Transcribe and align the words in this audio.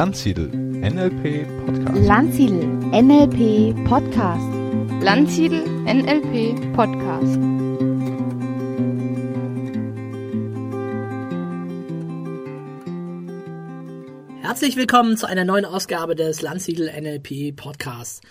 Landsiedel 0.00 0.48
NLP 0.48 1.46
Podcast. 1.66 2.06
Landsiedel 2.06 2.64
NLP 2.90 3.84
Podcast. 3.84 4.48
Landsiedel 5.02 5.62
NLP 5.84 6.72
Podcast. 6.74 7.38
Herzlich 14.40 14.76
willkommen 14.76 15.18
zu 15.18 15.26
einer 15.26 15.44
neuen 15.44 15.66
Ausgabe 15.66 16.16
des 16.16 16.40
Landsiedel 16.40 16.90
NLP 16.98 17.54
Podcasts. 17.54 18.22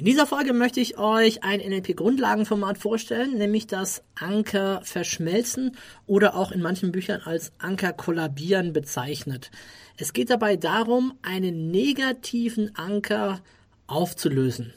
In 0.00 0.04
dieser 0.04 0.28
Folge 0.28 0.52
möchte 0.52 0.78
ich 0.78 0.96
euch 0.96 1.42
ein 1.42 1.58
NLP-Grundlagenformat 1.58 2.78
vorstellen, 2.78 3.36
nämlich 3.36 3.66
das 3.66 4.04
Anker 4.14 4.80
verschmelzen 4.84 5.76
oder 6.06 6.36
auch 6.36 6.52
in 6.52 6.62
manchen 6.62 6.92
Büchern 6.92 7.20
als 7.24 7.50
Anker 7.58 7.92
kollabieren 7.92 8.72
bezeichnet. 8.72 9.50
Es 9.96 10.12
geht 10.12 10.30
dabei 10.30 10.54
darum, 10.54 11.14
einen 11.22 11.72
negativen 11.72 12.76
Anker 12.76 13.40
aufzulösen. 13.88 14.72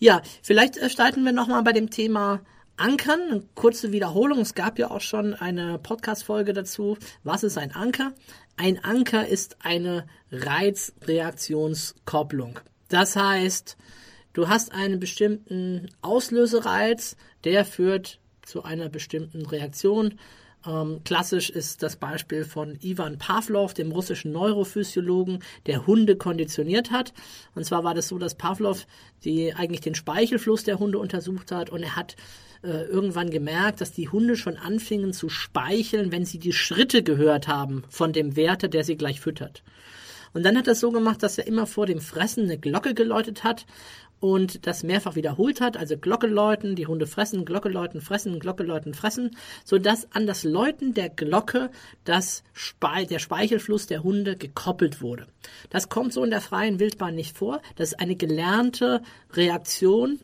Ja, 0.00 0.22
vielleicht 0.42 0.90
starten 0.90 1.22
wir 1.22 1.30
nochmal 1.30 1.62
bei 1.62 1.72
dem 1.72 1.88
Thema 1.88 2.40
Ankern. 2.76 3.20
Eine 3.30 3.44
kurze 3.54 3.92
Wiederholung. 3.92 4.40
Es 4.40 4.56
gab 4.56 4.80
ja 4.80 4.90
auch 4.90 5.02
schon 5.02 5.34
eine 5.34 5.78
Podcast-Folge 5.78 6.52
dazu. 6.52 6.98
Was 7.22 7.44
ist 7.44 7.56
ein 7.56 7.72
Anker? 7.76 8.12
Ein 8.56 8.82
Anker 8.82 9.28
ist 9.28 9.64
eine 9.64 10.08
Reizreaktionskopplung. 10.32 12.58
Das 12.88 13.16
heißt, 13.16 13.76
du 14.32 14.48
hast 14.48 14.72
einen 14.72 15.00
bestimmten 15.00 15.88
Auslösereiz, 16.02 17.16
der 17.44 17.64
führt 17.64 18.18
zu 18.42 18.62
einer 18.62 18.88
bestimmten 18.88 19.44
Reaktion. 19.44 20.18
Ähm, 20.66 21.00
klassisch 21.04 21.50
ist 21.50 21.82
das 21.82 21.96
Beispiel 21.96 22.44
von 22.44 22.78
Ivan 22.80 23.18
Pavlov, 23.18 23.74
dem 23.74 23.92
russischen 23.92 24.32
Neurophysiologen, 24.32 25.40
der 25.66 25.86
Hunde 25.86 26.16
konditioniert 26.16 26.90
hat. 26.90 27.12
Und 27.54 27.64
zwar 27.64 27.84
war 27.84 27.94
das 27.94 28.08
so, 28.08 28.18
dass 28.18 28.34
Pavlov 28.34 28.86
die 29.24 29.54
eigentlich 29.54 29.82
den 29.82 29.94
Speichelfluss 29.94 30.64
der 30.64 30.78
Hunde 30.78 30.98
untersucht 30.98 31.52
hat 31.52 31.70
und 31.70 31.82
er 31.82 31.96
hat 31.96 32.16
äh, 32.62 32.84
irgendwann 32.84 33.30
gemerkt, 33.30 33.80
dass 33.80 33.92
die 33.92 34.08
Hunde 34.08 34.36
schon 34.36 34.56
anfingen 34.56 35.12
zu 35.12 35.28
speicheln, 35.28 36.10
wenn 36.10 36.24
sie 36.24 36.38
die 36.38 36.52
Schritte 36.52 37.02
gehört 37.02 37.46
haben 37.46 37.84
von 37.88 38.12
dem 38.12 38.34
Wärter, 38.34 38.68
der 38.68 38.82
sie 38.82 38.96
gleich 38.96 39.20
füttert. 39.20 39.62
Und 40.38 40.44
dann 40.44 40.56
hat 40.56 40.68
er 40.68 40.74
es 40.74 40.78
so 40.78 40.92
gemacht, 40.92 41.24
dass 41.24 41.36
er 41.36 41.48
immer 41.48 41.66
vor 41.66 41.86
dem 41.86 42.00
Fressen 42.00 42.44
eine 42.44 42.58
Glocke 42.58 42.94
geläutet 42.94 43.42
hat 43.42 43.66
und 44.20 44.68
das 44.68 44.84
mehrfach 44.84 45.16
wiederholt 45.16 45.60
hat, 45.60 45.76
also 45.76 45.98
Glocke 45.98 46.28
läuten, 46.28 46.76
die 46.76 46.86
Hunde 46.86 47.08
fressen, 47.08 47.44
Glocke 47.44 47.68
läuten, 47.68 48.00
fressen, 48.00 48.38
Glocke 48.38 48.62
läuten, 48.62 48.94
fressen, 48.94 49.36
sodass 49.64 50.06
an 50.12 50.28
das 50.28 50.44
Läuten 50.44 50.94
der 50.94 51.08
Glocke 51.08 51.72
das 52.04 52.44
Spe 52.52 53.04
der 53.04 53.18
Speichelfluss 53.18 53.88
der 53.88 54.04
Hunde 54.04 54.36
gekoppelt 54.36 55.02
wurde. 55.02 55.26
Das 55.70 55.88
kommt 55.88 56.12
so 56.12 56.22
in 56.22 56.30
der 56.30 56.40
freien 56.40 56.78
Wildbahn 56.78 57.16
nicht 57.16 57.36
vor. 57.36 57.60
Das 57.74 57.88
ist 57.88 57.98
eine 57.98 58.14
gelernte 58.14 59.02
Reaktion 59.32 60.20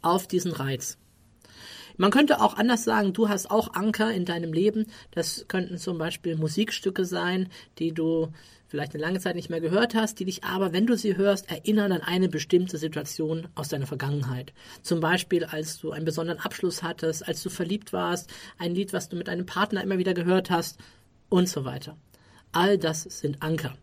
auf 0.00 0.26
diesen 0.26 0.52
Reiz. 0.52 0.96
Man 1.98 2.10
könnte 2.10 2.40
auch 2.40 2.56
anders 2.56 2.82
sagen, 2.82 3.12
du 3.12 3.28
hast 3.28 3.50
auch 3.50 3.74
Anker 3.74 4.10
in 4.10 4.24
deinem 4.24 4.54
Leben. 4.54 4.86
Das 5.10 5.44
könnten 5.48 5.76
zum 5.76 5.98
Beispiel 5.98 6.34
Musikstücke 6.34 7.04
sein, 7.04 7.50
die 7.78 7.92
du 7.92 8.32
vielleicht 8.74 8.92
eine 8.92 9.04
lange 9.04 9.20
Zeit 9.20 9.36
nicht 9.36 9.50
mehr 9.50 9.60
gehört 9.60 9.94
hast, 9.94 10.18
die 10.18 10.24
dich 10.24 10.42
aber, 10.42 10.72
wenn 10.72 10.84
du 10.84 10.96
sie 10.96 11.16
hörst, 11.16 11.48
erinnern 11.48 11.92
an 11.92 12.00
eine 12.00 12.28
bestimmte 12.28 12.76
Situation 12.76 13.46
aus 13.54 13.68
deiner 13.68 13.86
Vergangenheit. 13.86 14.52
Zum 14.82 14.98
Beispiel, 14.98 15.44
als 15.44 15.78
du 15.78 15.92
einen 15.92 16.04
besonderen 16.04 16.40
Abschluss 16.40 16.82
hattest, 16.82 17.28
als 17.28 17.40
du 17.40 17.50
verliebt 17.50 17.92
warst, 17.92 18.28
ein 18.58 18.74
Lied, 18.74 18.92
was 18.92 19.08
du 19.08 19.14
mit 19.14 19.28
einem 19.28 19.46
Partner 19.46 19.80
immer 19.80 19.98
wieder 19.98 20.12
gehört 20.12 20.50
hast 20.50 20.80
und 21.28 21.48
so 21.48 21.64
weiter. 21.64 21.96
All 22.50 22.76
das 22.76 23.02
sind 23.04 23.44
Anker. 23.44 23.76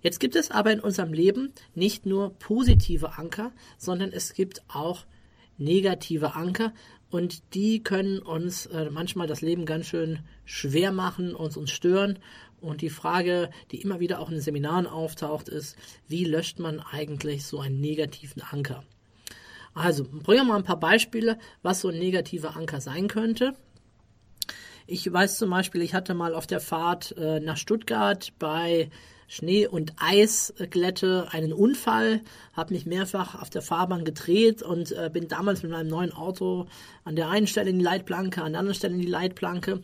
Jetzt 0.00 0.18
gibt 0.18 0.34
es 0.34 0.50
aber 0.50 0.72
in 0.72 0.80
unserem 0.80 1.12
Leben 1.12 1.52
nicht 1.74 2.06
nur 2.06 2.30
positive 2.38 3.18
Anker, 3.18 3.52
sondern 3.76 4.12
es 4.12 4.32
gibt 4.32 4.62
auch 4.68 5.04
negative 5.58 6.36
Anker 6.36 6.72
und 7.10 7.54
die 7.54 7.82
können 7.82 8.18
uns 8.18 8.66
äh, 8.66 8.90
manchmal 8.90 9.26
das 9.26 9.40
Leben 9.40 9.64
ganz 9.64 9.86
schön 9.86 10.20
schwer 10.44 10.90
machen, 10.90 11.34
uns 11.34 11.56
uns 11.56 11.70
stören. 11.70 12.18
Und 12.60 12.80
die 12.80 12.90
Frage, 12.90 13.50
die 13.70 13.80
immer 13.80 14.00
wieder 14.00 14.20
auch 14.20 14.30
in 14.30 14.40
Seminaren 14.40 14.86
auftaucht, 14.86 15.48
ist, 15.48 15.76
wie 16.08 16.24
löscht 16.24 16.58
man 16.58 16.80
eigentlich 16.80 17.44
so 17.44 17.60
einen 17.60 17.80
negativen 17.80 18.42
Anker? 18.42 18.82
Also, 19.74 20.04
bringen 20.04 20.46
wir 20.46 20.52
mal 20.52 20.56
ein 20.56 20.64
paar 20.64 20.80
Beispiele, 20.80 21.38
was 21.62 21.80
so 21.80 21.88
ein 21.88 21.98
negativer 21.98 22.56
Anker 22.56 22.80
sein 22.80 23.08
könnte. 23.08 23.54
Ich 24.86 25.12
weiß 25.12 25.36
zum 25.36 25.50
Beispiel, 25.50 25.82
ich 25.82 25.94
hatte 25.94 26.14
mal 26.14 26.34
auf 26.34 26.46
der 26.46 26.60
Fahrt 26.60 27.14
äh, 27.18 27.40
nach 27.40 27.56
Stuttgart 27.56 28.32
bei 28.38 28.88
Schnee- 29.28 29.66
und 29.66 29.94
Eisglätte 29.98 31.28
einen 31.32 31.52
Unfall, 31.52 32.20
habe 32.52 32.74
mich 32.74 32.86
mehrfach 32.86 33.40
auf 33.40 33.50
der 33.50 33.62
Fahrbahn 33.62 34.04
gedreht 34.04 34.62
und 34.62 34.92
äh, 34.92 35.10
bin 35.12 35.28
damals 35.28 35.62
mit 35.62 35.72
meinem 35.72 35.88
neuen 35.88 36.12
Auto 36.12 36.66
an 37.04 37.16
der 37.16 37.28
einen 37.28 37.48
Stelle 37.48 37.70
in 37.70 37.78
die 37.78 37.84
Leitplanke, 37.84 38.42
an 38.42 38.52
der 38.52 38.60
anderen 38.60 38.76
Stelle 38.76 38.94
in 38.94 39.00
die 39.00 39.06
Leitplanke. 39.06 39.82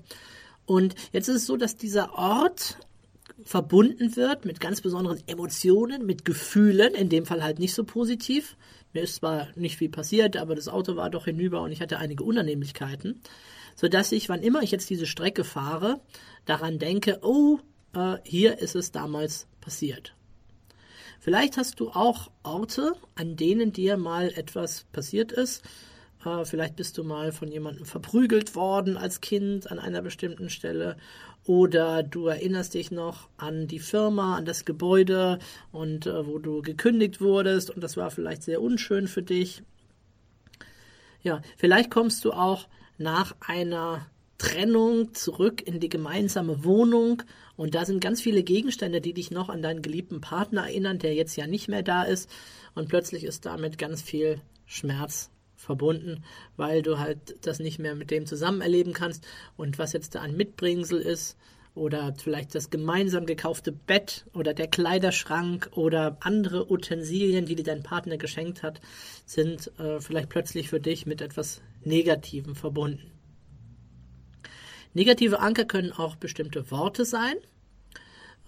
Und 0.67 0.95
jetzt 1.13 1.29
ist 1.29 1.37
es 1.37 1.47
so, 1.47 1.57
dass 1.57 1.77
dieser 1.77 2.15
Ort 2.15 2.79
verbunden 3.45 4.17
wird 4.17 4.45
mit 4.45 4.61
ganz 4.61 4.81
besonderen 4.81 5.23
Emotionen, 5.27 6.07
mit 6.07 6.25
Gefühlen, 6.25 6.95
in 6.95 7.09
dem 7.09 7.27
Fall 7.27 7.43
halt 7.43 7.59
nicht 7.59 7.75
so 7.75 7.85
positiv. 7.85 8.57
Mir 8.93 9.03
ist 9.03 9.17
zwar 9.17 9.49
nicht 9.57 9.77
viel 9.77 9.89
passiert, 9.89 10.37
aber 10.37 10.55
das 10.55 10.69
Auto 10.69 10.97
war 10.97 11.11
doch 11.11 11.25
hinüber 11.25 11.63
und 11.63 11.73
ich 11.73 11.81
hatte 11.81 11.99
einige 11.99 12.25
Unannehmlichkeiten, 12.25 13.21
sodass 13.75 14.13
ich, 14.13 14.29
wann 14.29 14.43
immer 14.43 14.63
ich 14.63 14.71
jetzt 14.71 14.91
diese 14.91 15.07
Strecke 15.07 15.45
fahre, 15.45 16.01
daran 16.45 16.79
denke, 16.79 17.19
oh, 17.23 17.59
äh, 17.95 18.19
hier 18.25 18.59
ist 18.59 18.77
es 18.77 18.93
damals 18.93 19.47
passiert. 19.61 20.15
Vielleicht 21.21 21.57
hast 21.57 21.81
du 21.81 21.91
auch 21.91 22.31
Orte, 22.43 22.95
an 23.15 23.37
denen 23.37 23.73
dir 23.73 23.97
mal 23.97 24.33
etwas 24.35 24.87
passiert 24.93 25.33
ist. 25.33 25.63
Äh, 26.25 26.45
vielleicht 26.45 26.77
bist 26.77 26.99
du 26.99 27.05
mal 27.05 27.33
von 27.33 27.49
jemandem 27.49 27.85
verprügelt 27.85 28.55
worden 28.55 28.97
als 28.97 29.21
Kind 29.21 29.71
an 29.71 29.79
einer 29.79 30.03
bestimmten 30.03 30.51
Stelle. 30.51 30.97
Oder 31.45 32.03
du 32.03 32.27
erinnerst 32.29 32.75
dich 32.75 32.91
noch 32.91 33.29
an 33.37 33.67
die 33.67 33.81
Firma, 33.81 34.37
an 34.37 34.45
das 34.45 34.65
Gebäude 34.65 35.39
und 35.73 36.07
äh, 36.07 36.27
wo 36.27 36.39
du 36.39 36.63
gekündigt 36.63 37.21
wurdest 37.21 37.71
und 37.71 37.83
das 37.83 37.97
war 37.97 38.11
vielleicht 38.11 38.43
sehr 38.43 38.63
unschön 38.63 39.09
für 39.09 39.23
dich. 39.23 39.63
Ja, 41.23 41.43
vielleicht 41.57 41.91
kommst 41.91 42.25
du 42.25 42.33
auch 42.33 42.69
nach 42.99 43.35
einer 43.41 44.07
Trennung 44.39 45.15
zurück 45.15 45.63
in 45.65 45.79
die 45.79 45.89
gemeinsame 45.89 46.65
Wohnung 46.65 47.23
und 47.57 47.75
da 47.75 47.85
sind 47.85 48.01
ganz 48.01 48.21
viele 48.21 48.43
Gegenstände, 48.43 49.01
die 49.01 49.13
dich 49.13 49.31
noch 49.31 49.49
an 49.49 49.63
deinen 49.63 49.83
geliebten 49.83 50.21
Partner 50.21 50.63
erinnern, 50.63 50.99
der 50.99 51.15
jetzt 51.15 51.37
ja 51.37 51.47
nicht 51.47 51.69
mehr 51.69 51.83
da 51.83 52.03
ist 52.03 52.29
und 52.75 52.89
plötzlich 52.89 53.25
ist 53.25 53.47
damit 53.47 53.79
ganz 53.79 54.03
viel 54.03 54.41
Schmerz 54.67 55.32
verbunden, 55.63 56.25
weil 56.57 56.83
du 56.83 56.99
halt 56.99 57.37
das 57.47 57.59
nicht 57.59 57.79
mehr 57.79 57.95
mit 57.95 58.11
dem 58.11 58.27
zusammen 58.27 58.61
erleben 58.61 58.93
kannst 58.93 59.27
und 59.57 59.79
was 59.79 59.93
jetzt 59.93 60.15
da 60.15 60.21
ein 60.21 60.37
Mitbringsel 60.37 61.01
ist 61.01 61.37
oder 61.75 62.15
vielleicht 62.19 62.55
das 62.55 62.71
gemeinsam 62.71 63.25
gekaufte 63.25 63.73
Bett 63.73 64.27
oder 64.35 64.53
der 64.53 64.67
Kleiderschrank 64.67 65.71
oder 65.73 66.19
andere 66.21 66.71
Utensilien, 66.71 67.47
die 67.47 67.55
dir 67.55 67.65
dein 67.65 67.83
Partner 67.83 68.19
geschenkt 68.19 68.63
hat, 68.63 68.81
sind 69.25 69.71
äh, 69.79 70.01
vielleicht 70.01 70.29
plötzlich 70.29 70.69
für 70.69 70.81
dich 70.81 71.07
mit 71.07 71.23
etwas 71.23 71.63
Negativem 71.85 72.55
verbunden. 72.55 73.11
Negative 74.95 75.41
Anker 75.41 75.65
können 75.65 75.93
auch 75.93 76.17
bestimmte 76.17 76.71
Worte 76.71 77.07
sein. 77.07 77.37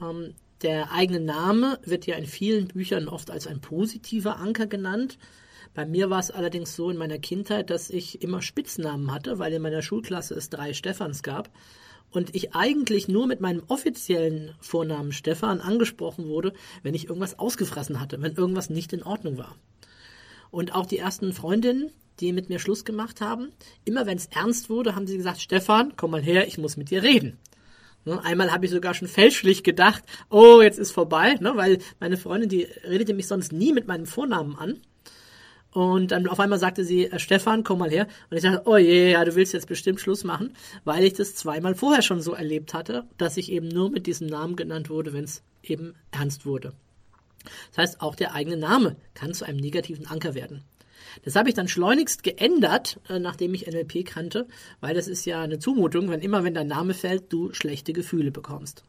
Ähm, 0.02 0.34
der 0.62 0.92
eigene 0.92 1.20
Name 1.20 1.78
wird 1.84 2.06
ja 2.06 2.16
in 2.16 2.26
vielen 2.26 2.68
Büchern 2.68 3.08
oft 3.08 3.30
als 3.30 3.46
ein 3.46 3.60
positiver 3.60 4.36
Anker 4.36 4.66
genannt. 4.66 5.18
Bei 5.74 5.84
mir 5.84 6.08
war 6.08 6.20
es 6.20 6.30
allerdings 6.30 6.76
so 6.76 6.88
in 6.88 6.96
meiner 6.96 7.18
Kindheit, 7.18 7.68
dass 7.70 7.90
ich 7.90 8.22
immer 8.22 8.42
Spitznamen 8.42 9.12
hatte, 9.12 9.38
weil 9.38 9.52
in 9.52 9.62
meiner 9.62 9.82
Schulklasse 9.82 10.34
es 10.34 10.48
drei 10.48 10.72
Stephans 10.72 11.22
gab 11.22 11.50
und 12.10 12.34
ich 12.34 12.54
eigentlich 12.54 13.08
nur 13.08 13.26
mit 13.26 13.40
meinem 13.40 13.64
offiziellen 13.66 14.54
Vornamen 14.60 15.12
Stefan 15.12 15.60
angesprochen 15.60 16.28
wurde, 16.28 16.52
wenn 16.82 16.94
ich 16.94 17.08
irgendwas 17.08 17.38
ausgefressen 17.38 18.00
hatte, 18.00 18.22
wenn 18.22 18.34
irgendwas 18.36 18.70
nicht 18.70 18.92
in 18.92 19.02
Ordnung 19.02 19.36
war. 19.36 19.56
Und 20.52 20.74
auch 20.76 20.86
die 20.86 20.98
ersten 20.98 21.32
Freundinnen, 21.32 21.90
die 22.20 22.32
mit 22.32 22.48
mir 22.48 22.60
Schluss 22.60 22.84
gemacht 22.84 23.20
haben. 23.20 23.50
Immer 23.84 24.06
wenn 24.06 24.16
es 24.16 24.26
ernst 24.26 24.70
wurde, 24.70 24.94
haben 24.94 25.08
sie 25.08 25.16
gesagt, 25.16 25.40
Stefan, 25.40 25.94
komm 25.96 26.12
mal 26.12 26.22
her, 26.22 26.46
ich 26.46 26.58
muss 26.58 26.76
mit 26.76 26.90
dir 26.90 27.02
reden. 27.02 27.38
Ne, 28.04 28.22
einmal 28.22 28.52
habe 28.52 28.66
ich 28.66 28.70
sogar 28.70 28.94
schon 28.94 29.08
fälschlich 29.08 29.64
gedacht, 29.64 30.04
oh, 30.30 30.60
jetzt 30.60 30.78
ist 30.78 30.92
vorbei, 30.92 31.34
ne, 31.40 31.56
weil 31.56 31.78
meine 31.98 32.16
Freundin, 32.16 32.50
die 32.50 32.68
redete 32.84 33.14
mich 33.14 33.26
sonst 33.26 33.52
nie 33.52 33.72
mit 33.72 33.88
meinem 33.88 34.06
Vornamen 34.06 34.56
an. 34.56 34.80
Und 35.74 36.12
dann 36.12 36.28
auf 36.28 36.38
einmal 36.38 36.60
sagte 36.60 36.84
sie, 36.84 37.06
äh, 37.06 37.18
Stefan, 37.18 37.64
komm 37.64 37.80
mal 37.80 37.90
her. 37.90 38.06
Und 38.30 38.36
ich 38.36 38.44
dachte, 38.44 38.62
oh 38.64 38.76
je, 38.76 39.10
ja, 39.10 39.24
du 39.24 39.34
willst 39.34 39.52
jetzt 39.52 39.66
bestimmt 39.66 40.00
Schluss 40.00 40.22
machen, 40.22 40.54
weil 40.84 41.02
ich 41.02 41.14
das 41.14 41.34
zweimal 41.34 41.74
vorher 41.74 42.00
schon 42.00 42.22
so 42.22 42.32
erlebt 42.32 42.74
hatte, 42.74 43.04
dass 43.18 43.36
ich 43.36 43.50
eben 43.50 43.66
nur 43.66 43.90
mit 43.90 44.06
diesem 44.06 44.28
Namen 44.28 44.54
genannt 44.54 44.88
wurde, 44.88 45.12
wenn 45.12 45.24
es 45.24 45.42
eben 45.64 45.96
ernst 46.12 46.46
wurde. 46.46 46.74
Das 47.70 47.78
heißt, 47.78 48.00
auch 48.00 48.14
der 48.14 48.34
eigene 48.34 48.56
Name 48.56 48.94
kann 49.14 49.34
zu 49.34 49.44
einem 49.44 49.58
negativen 49.58 50.06
Anker 50.06 50.34
werden. 50.36 50.62
Das 51.24 51.34
habe 51.34 51.48
ich 51.48 51.56
dann 51.56 51.66
schleunigst 51.66 52.22
geändert, 52.22 53.00
äh, 53.08 53.18
nachdem 53.18 53.52
ich 53.52 53.66
NLP 53.66 54.06
kannte, 54.06 54.46
weil 54.80 54.94
das 54.94 55.08
ist 55.08 55.24
ja 55.24 55.42
eine 55.42 55.58
Zumutung, 55.58 56.08
wenn 56.08 56.20
immer, 56.20 56.44
wenn 56.44 56.54
dein 56.54 56.68
Name 56.68 56.94
fällt, 56.94 57.32
du 57.32 57.52
schlechte 57.52 57.92
Gefühle 57.92 58.30
bekommst. 58.30 58.84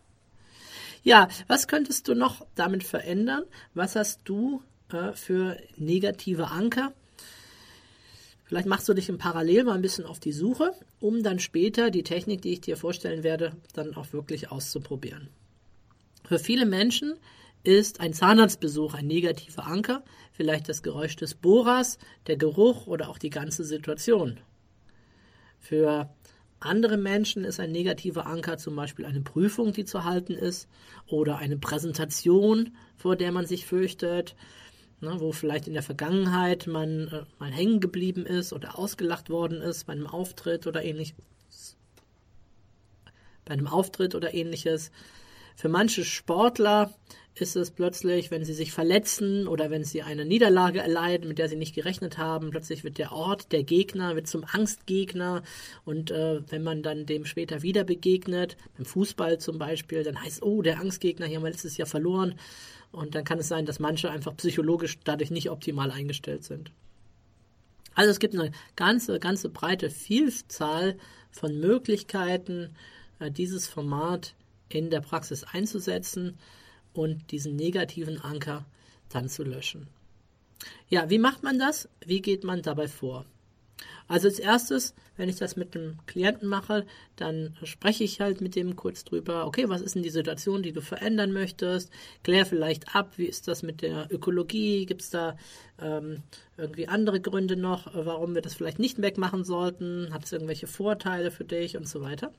Ja, 1.02 1.30
was 1.48 1.68
könntest 1.68 2.08
du 2.08 2.14
noch 2.14 2.46
damit 2.54 2.84
verändern? 2.84 3.44
Was 3.74 3.96
hast 3.96 4.22
du 4.26 4.62
äh, 4.96 5.14
für 5.14 5.58
negative 5.78 6.48
Anker? 6.48 6.94
Vielleicht 8.46 8.68
machst 8.68 8.88
du 8.88 8.94
dich 8.94 9.10
im 9.10 9.18
Parallel 9.18 9.64
mal 9.64 9.74
ein 9.74 9.82
bisschen 9.82 10.06
auf 10.06 10.20
die 10.20 10.32
Suche, 10.32 10.72
um 11.00 11.24
dann 11.24 11.40
später 11.40 11.90
die 11.90 12.04
Technik, 12.04 12.42
die 12.42 12.54
ich 12.54 12.62
dir 12.62 12.78
vorstellen 12.78 13.24
werde, 13.24 13.54
dann 13.74 13.96
auch 13.96 14.14
wirklich 14.14 14.52
auszuprobieren. 14.52 15.30
Für 16.24 16.38
viele 16.38 16.66
Menschen 16.66 17.16
ist 17.64 18.00
ein 18.00 18.14
Zahnarztbesuch 18.14 18.94
ein 18.94 19.08
negativer 19.08 19.66
Anker, 19.66 20.04
vielleicht 20.32 20.70
das 20.70 20.84
Geräusch 20.84 21.16
des 21.16 21.34
Bohrers, 21.34 21.98
der 22.28 22.38
Geruch 22.38 22.86
oder 22.86 23.10
auch 23.10 23.18
die 23.18 23.32
ganze 23.32 23.64
Situation. 23.64 24.40
Für 25.60 26.14
andere 26.60 26.98
Menschen 26.98 27.44
ist 27.44 27.60
ein 27.60 27.72
negativer 27.72 28.28
Anker 28.28 28.58
zum 28.58 28.76
Beispiel 28.76 29.06
eine 29.06 29.22
Prüfung, 29.22 29.74
die 29.74 29.86
zu 29.86 30.04
halten 30.04 30.34
ist, 30.34 30.68
oder 31.08 31.38
eine 31.38 31.58
Präsentation, 31.58 32.76
vor 32.96 33.16
der 33.16 33.32
man 33.32 33.46
sich 33.46 33.66
fürchtet, 33.66 34.36
ne, 35.06 35.20
wo 35.20 35.32
vielleicht 35.32 35.68
in 35.68 35.74
der 35.74 35.84
Vergangenheit 35.84 36.68
man 36.68 37.08
äh, 37.08 37.24
mal 37.40 37.52
hängen 37.52 37.80
geblieben 37.80 38.26
ist 38.26 38.52
oder 38.52 38.78
ausgelacht 38.78 39.30
worden 39.30 39.62
ist 39.62 39.86
bei 39.86 39.94
einem 39.94 40.08
Auftritt 40.08 40.68
oder 40.68 40.84
ähnliches. 40.84 41.16
Bei 43.46 43.54
einem 43.54 43.68
Auftritt 43.68 44.16
oder 44.16 44.34
ähnliches. 44.34 44.92
Für 45.56 45.70
manche 45.70 46.04
Sportler 46.04 46.94
ist 47.36 47.56
es 47.56 47.72
plötzlich, 47.72 48.32
wenn 48.32 48.46
sie 48.46 48.54
sich 48.54 48.72
verletzen 48.72 49.48
oder 49.48 49.70
wenn 49.70 49.84
sie 49.84 50.02
eine 50.02 50.26
Niederlage 50.26 50.80
erleiden, 50.80 51.28
mit 51.28 51.38
der 51.38 51.50
sie 51.50 51.58
nicht 51.58 51.76
gerechnet 51.76 52.18
haben, 52.18 52.50
plötzlich 52.50 52.84
wird 52.84 52.98
der 52.98 53.12
Ort, 53.12 53.52
der 53.52 53.64
Gegner, 53.64 54.16
wird 54.16 54.28
zum 54.28 54.46
Angstgegner 54.46 55.44
und 55.84 56.12
äh, 56.12 56.42
wenn 56.50 56.64
man 56.64 56.82
dann 56.82 57.06
dem 57.06 57.26
später 57.26 57.62
wieder 57.62 57.84
begegnet, 57.84 58.56
beim 58.78 58.86
Fußball 58.86 59.38
zum 59.38 59.58
Beispiel, 59.58 60.04
dann 60.04 60.22
heißt, 60.22 60.44
oh, 60.44 60.62
der 60.62 60.80
Angstgegner, 60.80 61.26
hier 61.26 61.38
haben 61.38 61.44
wir 61.44 61.52
letztes 61.52 61.78
Jahr 61.78 61.88
verloren 61.88 62.36
und 62.96 63.14
dann 63.14 63.24
kann 63.24 63.40
es 63.40 63.48
sein, 63.48 63.66
dass 63.66 63.80
manche 63.80 64.10
einfach 64.10 64.36
psychologisch 64.38 64.98
dadurch 65.04 65.32
nicht 65.32 65.50
optimal 65.50 65.92
eingestellt 65.92 66.44
sind. 66.44 66.72
Also 67.94 68.12
es 68.12 68.20
gibt 68.20 68.34
eine 68.34 68.52
ganze, 68.76 69.20
ganze 69.20 69.50
breite 69.50 69.90
Vielzahl 69.90 70.98
von 71.32 71.60
Möglichkeiten, 71.60 72.76
äh, 73.20 73.32
dieses 73.32 73.68
Format 73.68 74.36
in 74.70 74.90
der 74.90 75.02
Praxis 75.02 75.44
einzusetzen 75.44 76.38
und 76.94 77.32
diesen 77.32 77.56
negativen 77.56 78.20
Anker 78.22 78.66
dann 79.10 79.30
zu 79.30 79.44
löschen. 79.44 79.88
Ja, 80.90 81.10
wie 81.10 81.20
macht 81.20 81.44
man 81.44 81.60
das? 81.60 81.90
Wie 82.06 82.22
geht 82.22 82.44
man 82.44 82.62
dabei 82.62 82.88
vor? 82.88 83.26
Also 84.08 84.28
als 84.28 84.40
erstes, 84.40 84.94
wenn 85.18 85.30
ich 85.30 85.38
das 85.38 85.56
mit 85.56 85.76
einem 85.76 85.98
Klienten 86.06 86.48
mache, 86.48 86.86
dann 87.16 87.58
spreche 87.64 88.04
ich 88.04 88.22
halt 88.22 88.42
mit 88.42 88.56
dem 88.56 88.76
kurz 88.76 89.04
drüber, 89.04 89.48
okay, 89.48 89.68
was 89.68 89.82
ist 89.82 89.96
denn 89.96 90.04
die 90.04 90.10
Situation, 90.10 90.62
die 90.62 90.74
du 90.74 90.82
verändern 90.82 91.32
möchtest? 91.32 91.92
Klär 92.24 92.46
vielleicht 92.46 92.96
ab, 92.96 93.14
wie 93.18 93.26
ist 93.26 93.48
das 93.48 93.64
mit 93.64 93.82
der 93.82 94.08
Ökologie? 94.12 94.86
Gibt 94.86 95.02
es 95.02 95.10
da 95.10 95.38
ähm, 95.82 96.22
irgendwie 96.58 96.88
andere 96.88 97.20
Gründe 97.20 97.56
noch, 97.56 97.90
warum 97.94 98.36
wir 98.36 98.42
das 98.42 98.54
vielleicht 98.54 98.80
nicht 98.80 99.02
wegmachen 99.02 99.44
sollten? 99.44 100.14
Hat 100.14 100.26
es 100.26 100.32
irgendwelche 100.32 100.68
Vorteile 100.68 101.32
für 101.32 101.46
dich 101.46 101.76
und 101.76 101.88
so 101.88 102.02
weiter? 102.02 102.32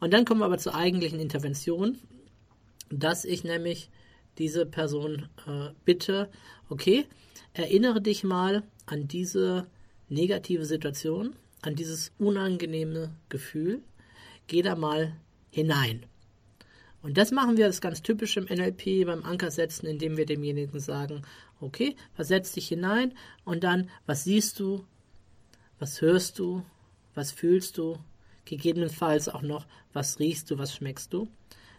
Und 0.00 0.12
dann 0.12 0.24
kommen 0.24 0.40
wir 0.40 0.46
aber 0.46 0.58
zur 0.58 0.74
eigentlichen 0.74 1.20
Intervention 1.20 1.98
dass 2.90 3.24
ich 3.24 3.44
nämlich 3.44 3.90
diese 4.38 4.66
Person 4.66 5.28
äh, 5.46 5.70
bitte, 5.84 6.30
okay, 6.68 7.06
erinnere 7.52 8.00
dich 8.00 8.24
mal 8.24 8.62
an 8.86 9.08
diese 9.08 9.66
negative 10.08 10.64
Situation, 10.64 11.34
an 11.62 11.74
dieses 11.74 12.12
unangenehme 12.18 13.14
Gefühl, 13.28 13.82
geh 14.46 14.62
da 14.62 14.76
mal 14.76 15.16
hinein. 15.50 16.06
Und 17.02 17.16
das 17.16 17.30
machen 17.30 17.56
wir, 17.56 17.68
ist 17.68 17.80
ganz 17.80 18.02
typisch 18.02 18.36
im 18.36 18.44
NLP 18.44 19.06
beim 19.06 19.24
Ankersetzen, 19.24 19.86
indem 19.86 20.16
wir 20.16 20.26
demjenigen 20.26 20.80
sagen, 20.80 21.22
okay, 21.60 21.94
versetz 22.14 22.52
dich 22.52 22.68
hinein 22.68 23.14
und 23.44 23.64
dann, 23.64 23.88
was 24.06 24.24
siehst 24.24 24.58
du, 24.58 24.84
was 25.78 26.00
hörst 26.00 26.38
du, 26.38 26.64
was 27.14 27.30
fühlst 27.30 27.78
du, 27.78 27.98
gegebenenfalls 28.44 29.28
auch 29.28 29.42
noch, 29.42 29.66
was 29.92 30.18
riechst 30.18 30.50
du, 30.50 30.58
was 30.58 30.74
schmeckst 30.74 31.12
du. 31.12 31.28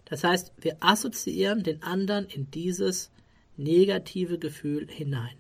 Das 0.06 0.24
heißt, 0.24 0.54
wir 0.62 0.78
assoziieren 0.80 1.64
den 1.64 1.84
anderen 1.84 2.26
in 2.26 2.50
dieses 2.52 3.12
negative 3.58 4.40
Gefühl 4.40 4.88
hinein. 4.90 5.36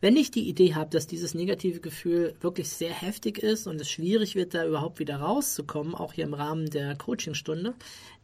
Wenn 0.00 0.16
ich 0.16 0.30
die 0.30 0.48
Idee 0.48 0.74
habe, 0.74 0.90
dass 0.90 1.06
dieses 1.06 1.34
negative 1.34 1.80
Gefühl 1.80 2.34
wirklich 2.40 2.68
sehr 2.68 2.92
heftig 2.92 3.38
ist 3.38 3.66
und 3.66 3.80
es 3.80 3.90
schwierig 3.90 4.34
wird, 4.34 4.52
da 4.52 4.66
überhaupt 4.66 4.98
wieder 4.98 5.16
rauszukommen, 5.16 5.94
auch 5.94 6.12
hier 6.12 6.24
im 6.24 6.34
Rahmen 6.34 6.68
der 6.68 6.96
Coachingstunde, 6.96 7.74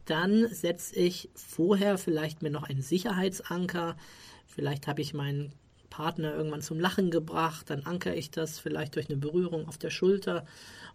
dann 0.05 0.47
setze 0.49 0.95
ich 0.95 1.29
vorher 1.33 1.97
vielleicht 1.97 2.43
mir 2.43 2.51
noch 2.51 2.69
einen 2.69 2.81
Sicherheitsanker. 2.81 3.97
Vielleicht 4.45 4.87
habe 4.87 5.01
ich 5.01 5.15
meinen 5.15 5.51
Partner 5.93 6.33
irgendwann 6.33 6.63
zum 6.63 6.79
Lachen 6.79 7.11
gebracht, 7.11 7.69
dann 7.69 7.85
ankere 7.85 8.15
ich 8.15 8.31
das 8.31 8.57
vielleicht 8.57 8.95
durch 8.95 9.09
eine 9.09 9.19
Berührung 9.19 9.67
auf 9.67 9.77
der 9.77 9.91
Schulter 9.91 10.43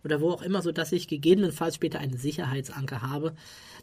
oder 0.03 0.21
wo 0.21 0.31
auch 0.33 0.43
immer, 0.43 0.61
sodass 0.61 0.91
ich 0.91 1.07
gegebenenfalls 1.07 1.77
später 1.77 2.01
einen 2.01 2.17
Sicherheitsanker 2.17 3.01
habe. 3.01 3.37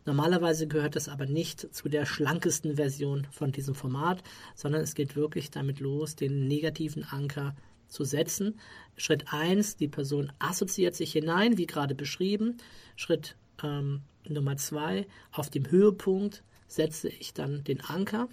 Normalerweise 0.03 0.67
gehört 0.67 0.97
das 0.97 1.07
aber 1.07 1.25
nicht 1.25 1.73
zu 1.73 1.87
der 1.87 2.05
schlankesten 2.05 2.75
Version 2.75 3.27
von 3.31 3.53
diesem 3.53 3.75
Format, 3.75 4.23
sondern 4.55 4.81
es 4.81 4.93
geht 4.93 5.15
wirklich 5.15 5.51
damit 5.51 5.79
los, 5.79 6.17
den 6.17 6.49
negativen 6.49 7.05
Anker 7.05 7.55
zu 7.87 8.03
setzen. 8.03 8.59
Schritt 8.97 9.31
1, 9.31 9.77
die 9.77 9.87
Person 9.87 10.33
assoziiert 10.39 10.95
sich 10.95 11.13
hinein, 11.13 11.57
wie 11.57 11.65
gerade 11.65 11.95
beschrieben. 11.95 12.57
Schritt 12.97 13.37
ähm, 13.63 14.01
Nummer 14.27 14.57
2, 14.57 15.07
auf 15.31 15.49
dem 15.49 15.71
Höhepunkt 15.71 16.43
setze 16.67 17.07
ich 17.07 17.33
dann 17.33 17.63
den 17.63 17.79
Anker. 17.79 18.27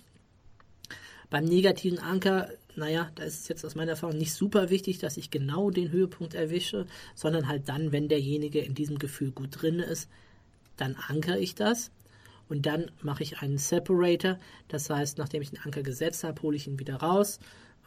Beim 1.32 1.46
negativen 1.46 1.98
Anker 1.98 2.50
naja, 2.76 3.10
da 3.14 3.24
ist 3.24 3.40
es 3.40 3.48
jetzt 3.48 3.64
aus 3.64 3.74
meiner 3.74 3.92
Erfahrung 3.92 4.16
nicht 4.16 4.32
super 4.32 4.70
wichtig, 4.70 4.98
dass 4.98 5.16
ich 5.16 5.30
genau 5.30 5.70
den 5.70 5.90
Höhepunkt 5.90 6.34
erwische, 6.34 6.86
sondern 7.14 7.48
halt 7.48 7.68
dann, 7.68 7.92
wenn 7.92 8.08
derjenige 8.08 8.60
in 8.60 8.74
diesem 8.74 8.98
Gefühl 8.98 9.30
gut 9.30 9.62
drin 9.62 9.78
ist, 9.78 10.08
dann 10.76 10.96
ankere 11.08 11.38
ich 11.38 11.54
das 11.54 11.90
und 12.48 12.66
dann 12.66 12.90
mache 13.02 13.22
ich 13.22 13.40
einen 13.40 13.58
Separator. 13.58 14.38
Das 14.68 14.90
heißt, 14.90 15.18
nachdem 15.18 15.42
ich 15.42 15.50
den 15.50 15.60
Anker 15.60 15.82
gesetzt 15.82 16.24
habe, 16.24 16.40
hole 16.42 16.56
ich 16.56 16.66
ihn 16.66 16.78
wieder 16.78 16.96
raus, 16.96 17.38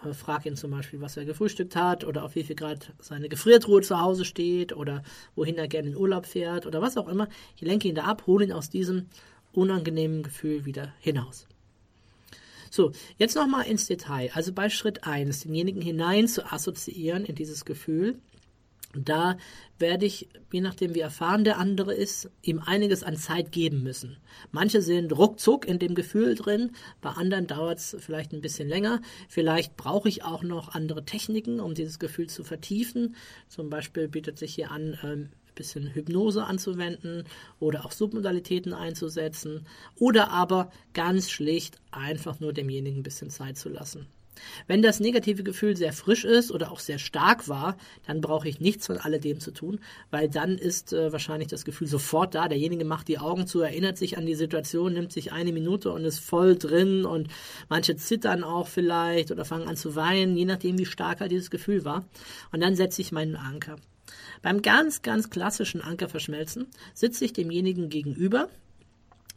äh, 0.04 0.14
frage 0.14 0.50
ihn 0.50 0.56
zum 0.56 0.72
Beispiel, 0.72 1.02
was 1.02 1.18
er 1.18 1.26
gefrühstückt 1.26 1.76
hat 1.76 2.04
oder 2.04 2.24
auf 2.24 2.36
wie 2.36 2.44
viel 2.44 2.56
Grad 2.56 2.94
seine 3.00 3.30
Gefriertruhe 3.30 3.82
zu 3.82 4.00
Hause 4.00 4.26
steht 4.26 4.76
oder 4.76 5.04
wohin 5.36 5.58
er 5.58 5.68
gerne 5.68 5.90
in 5.90 5.96
Urlaub 5.96 6.26
fährt 6.26 6.66
oder 6.66 6.82
was 6.82 6.98
auch 6.98 7.08
immer. 7.08 7.28
Ich 7.56 7.62
lenke 7.62 7.88
ihn 7.88 7.96
da 7.96 8.04
ab, 8.04 8.24
hole 8.28 8.46
ihn 8.46 8.52
aus 8.52 8.70
diesem 8.70 9.08
unangenehmen 9.52 10.24
Gefühl 10.24 10.66
wieder 10.66 10.94
hinaus. 11.00 11.48
So, 12.76 12.92
jetzt 13.18 13.38
nochmal 13.38 13.68
ins 13.68 13.88
Detail. 13.88 14.32
Also 14.34 14.52
bei 14.52 14.68
Schritt 14.70 15.06
1, 15.06 15.44
denjenigen 15.44 15.82
hinein 15.82 16.28
zu 16.28 16.46
assoziieren 16.52 17.24
in 17.24 17.34
dieses 17.34 17.64
Gefühl. 17.64 18.20
Da 18.94 19.38
werde 19.80 20.06
ich, 20.06 20.28
je 20.52 20.60
nachdem 20.60 20.94
wie 20.94 21.00
erfahren 21.00 21.46
der 21.46 21.58
andere 21.58 21.94
ist, 21.94 22.30
ihm 22.42 22.60
einiges 22.60 23.02
an 23.02 23.16
Zeit 23.16 23.54
geben 23.54 23.82
müssen. 23.82 24.18
Manche 24.52 24.82
sind 24.82 25.18
ruckzuck 25.18 25.66
in 25.66 25.80
dem 25.80 25.96
Gefühl 25.96 26.36
drin, 26.36 26.72
bei 27.00 27.12
anderen 27.12 27.48
dauert 27.48 27.80
es 27.80 27.96
vielleicht 27.98 28.34
ein 28.34 28.42
bisschen 28.42 28.68
länger. 28.68 29.02
Vielleicht 29.30 29.78
brauche 29.78 30.10
ich 30.10 30.26
auch 30.26 30.44
noch 30.44 30.76
andere 30.76 31.06
Techniken, 31.06 31.62
um 31.62 31.76
dieses 31.76 31.98
Gefühl 31.98 32.28
zu 32.28 32.44
vertiefen. 32.44 33.16
Zum 33.48 33.70
Beispiel 33.70 34.10
bietet 34.10 34.38
sich 34.38 34.54
hier 34.54 34.72
an, 34.72 35.00
ähm, 35.02 35.30
bisschen 35.56 35.94
Hypnose 35.94 36.44
anzuwenden 36.44 37.24
oder 37.60 37.86
auch 37.86 37.92
Submodalitäten 37.92 38.74
einzusetzen 38.74 39.66
oder 39.98 40.32
aber 40.32 40.72
ganz 40.94 41.32
schlicht 41.32 41.78
einfach 41.92 42.40
nur 42.40 42.54
demjenigen 42.54 43.00
ein 43.00 43.04
bisschen 43.04 43.30
Zeit 43.30 43.58
zu 43.58 43.70
lassen. 43.70 44.08
Wenn 44.68 44.82
das 44.82 45.00
negative 45.00 45.44
Gefühl 45.44 45.76
sehr 45.76 45.94
frisch 45.94 46.26
ist 46.26 46.52
oder 46.52 46.72
auch 46.72 46.80
sehr 46.80 47.00
stark 47.00 47.48
war, 47.48 47.78
dann 48.06 48.22
brauche 48.22 48.48
ich 48.48 48.60
nichts 48.60 48.88
von 48.88 48.98
alledem 48.98 49.40
zu 49.40 49.52
tun, 49.52 49.80
weil 50.12 50.30
dann 50.30 50.58
ist 50.58 50.94
äh, 50.94 51.12
wahrscheinlich 51.12 51.48
das 51.48 51.66
Gefühl 51.66 51.88
sofort 51.88 52.36
da. 52.36 52.48
Derjenige 52.48 52.86
macht 52.86 53.08
die 53.08 53.20
Augen 53.20 53.48
zu, 53.48 53.62
erinnert 53.62 53.98
sich 53.98 54.18
an 54.18 54.26
die 54.26 54.36
Situation, 54.36 54.94
nimmt 54.94 55.12
sich 55.12 55.32
eine 55.32 55.54
Minute 55.54 55.92
und 55.92 56.06
ist 56.06 56.20
voll 56.20 56.56
drin 56.56 57.06
und 57.06 57.30
manche 57.70 57.96
zittern 57.96 58.44
auch 58.44 58.68
vielleicht 58.68 59.32
oder 59.32 59.46
fangen 59.46 59.68
an 59.68 59.78
zu 59.78 59.96
weinen, 59.96 60.36
je 60.38 60.46
nachdem 60.46 60.78
wie 60.78 60.86
stark 60.86 61.22
halt 61.22 61.32
dieses 61.32 61.50
Gefühl 61.50 61.86
war. 61.86 62.06
Und 62.52 62.62
dann 62.62 62.76
setze 62.76 63.02
ich 63.02 63.12
meinen 63.12 63.36
Anker. 63.36 63.78
Beim 64.42 64.62
ganz, 64.62 65.02
ganz 65.02 65.30
klassischen 65.30 65.82
Ankerverschmelzen 65.82 66.68
sitze 66.94 67.26
ich 67.26 67.34
demjenigen 67.34 67.90
gegenüber. 67.90 68.50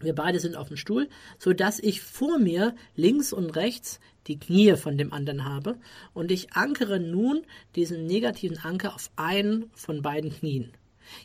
Wir 0.00 0.14
beide 0.14 0.38
sind 0.38 0.56
auf 0.56 0.68
dem 0.68 0.76
Stuhl, 0.76 1.08
so 1.38 1.52
dass 1.52 1.80
ich 1.80 2.00
vor 2.00 2.38
mir 2.38 2.74
links 2.94 3.32
und 3.32 3.50
rechts 3.56 3.98
die 4.26 4.38
Knie 4.38 4.76
von 4.76 4.96
dem 4.96 5.12
anderen 5.12 5.44
habe 5.44 5.78
und 6.14 6.30
ich 6.30 6.52
ankere 6.52 7.00
nun 7.00 7.42
diesen 7.74 8.06
negativen 8.06 8.58
Anker 8.58 8.94
auf 8.94 9.10
einen 9.16 9.70
von 9.74 10.02
beiden 10.02 10.30
Knien. 10.30 10.72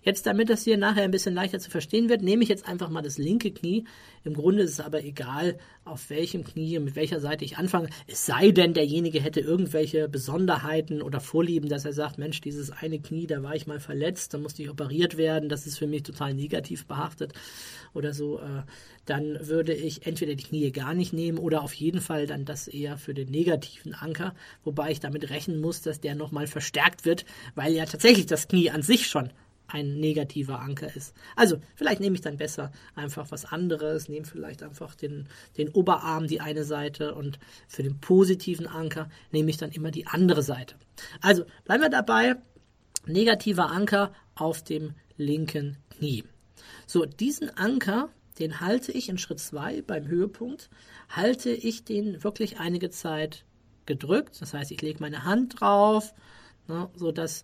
Jetzt, 0.04 0.26
damit 0.26 0.50
das 0.50 0.64
hier 0.64 0.78
nachher 0.78 1.04
ein 1.04 1.12
bisschen 1.12 1.34
leichter 1.34 1.60
zu 1.60 1.70
verstehen 1.70 2.10
wird, 2.10 2.22
nehme 2.22 2.44
ich 2.44 2.50
jetzt 2.50 2.68
einfach 2.68 2.90
mal 2.90 3.02
das 3.02 3.18
linke 3.18 3.52
Knie. 3.52 3.86
Im 4.24 4.34
Grunde 4.34 4.64
ist 4.64 4.72
es 4.72 4.80
aber 4.80 5.04
egal, 5.04 5.58
auf 5.86 6.10
welchem 6.10 6.44
Knie 6.44 6.78
und 6.78 6.86
mit 6.86 6.96
welcher 6.96 7.20
Seite 7.20 7.44
ich 7.44 7.58
anfange. 7.58 7.90
Es 8.08 8.26
sei 8.26 8.52
denn, 8.52 8.74
derjenige 8.74 9.20
hätte 9.20 9.42
irgendwelche 9.42 10.08
Besonderheiten 10.08 11.02
oder 11.02 11.20
Vorlieben, 11.20 11.70
dass 11.70 11.86
er 11.86 11.94
sagt, 11.94 12.18
Mensch, 12.18 12.40
dieses 12.42 12.72
eine 12.72 13.00
Knie, 13.00 13.28
da 13.28 13.44
war 13.44 13.56
ich 13.56 13.68
mal 13.68 13.80
verletzt, 13.80 14.34
da 14.34 14.38
musste 14.38 14.64
ich 14.64 14.70
operiert 14.70 15.18
werden, 15.18 15.50
das 15.50 15.68
ist 15.68 15.78
für 15.78 15.88
mich 15.88 16.04
total 16.04 16.34
negativ 16.34 16.86
behaftet 16.86 17.34
oder 17.94 18.14
so. 18.14 18.40
Äh, 18.40 18.64
dann 19.06 19.38
würde 19.42 19.74
ich 19.74 20.06
entweder 20.08 20.36
die 20.36 20.44
Knie 20.44 20.72
gar 20.72 20.94
nicht 20.94 21.12
nehmen 21.14 21.38
oder 21.38 21.62
auf 21.62 21.74
jeden 21.74 22.00
Fall 22.00 22.26
dann 22.26 22.46
das 22.46 22.68
eher 22.68 22.98
für 22.98 23.14
den 23.14 23.30
negativen 23.30 23.94
Anker, 23.94 24.34
wobei 24.64 24.92
ich 24.92 25.00
damit 25.00 25.30
rechnen 25.30 25.60
muss, 25.60 25.82
dass 25.82 26.00
der 26.00 26.16
nochmal 26.16 26.48
verstärkt 26.48 27.06
wird, 27.06 27.26
weil 27.56 27.74
ja 27.74 27.86
tatsächlich 27.86 28.26
das 28.26 28.48
Knie 28.48 28.70
an 28.70 28.82
sich 28.82 29.08
schon 29.08 29.30
ein 29.74 30.00
negativer 30.00 30.60
Anker 30.60 30.96
ist. 30.96 31.16
Also 31.36 31.58
vielleicht 31.76 32.00
nehme 32.00 32.16
ich 32.16 32.22
dann 32.22 32.38
besser 32.38 32.72
einfach 32.94 33.32
was 33.32 33.44
anderes, 33.46 34.08
nehme 34.08 34.26
vielleicht 34.26 34.62
einfach 34.62 34.94
den, 34.94 35.28
den 35.58 35.70
Oberarm, 35.70 36.28
die 36.28 36.42
eine 36.42 36.64
Seite 36.64 37.16
und 37.16 37.40
für 37.68 37.82
den 37.82 38.00
positiven 38.00 38.68
Anker 38.68 39.10
nehme 39.32 39.50
ich 39.50 39.58
dann 39.58 39.72
immer 39.72 39.90
die 39.90 40.06
andere 40.06 40.44
Seite. 40.44 40.76
Also 41.22 41.46
bleiben 41.66 41.82
wir 41.82 41.90
dabei, 41.90 42.36
negativer 43.08 43.72
Anker 43.72 44.14
auf 44.36 44.64
dem 44.64 44.94
linken 45.18 45.78
Knie. 45.90 46.24
So, 46.86 47.06
diesen 47.06 47.50
Anker, 47.58 48.10
den 48.38 48.62
halte 48.62 48.92
ich 48.92 49.10
in 49.10 49.18
Schritt 49.18 49.40
2 49.40 49.82
beim 49.82 50.08
Höhepunkt, 50.08 50.70
halte 51.10 51.50
ich 51.50 51.84
den 51.84 52.24
wirklich 52.24 52.60
einige 52.60 52.92
Zeit 52.92 53.44
gedrückt. 53.88 54.40
Das 54.40 54.54
heißt, 54.54 54.72
ich 54.72 54.82
lege 54.84 55.00
meine 55.02 55.24
Hand 55.24 55.60
drauf, 55.60 56.14
ne, 56.68 56.90
sodass 56.96 57.44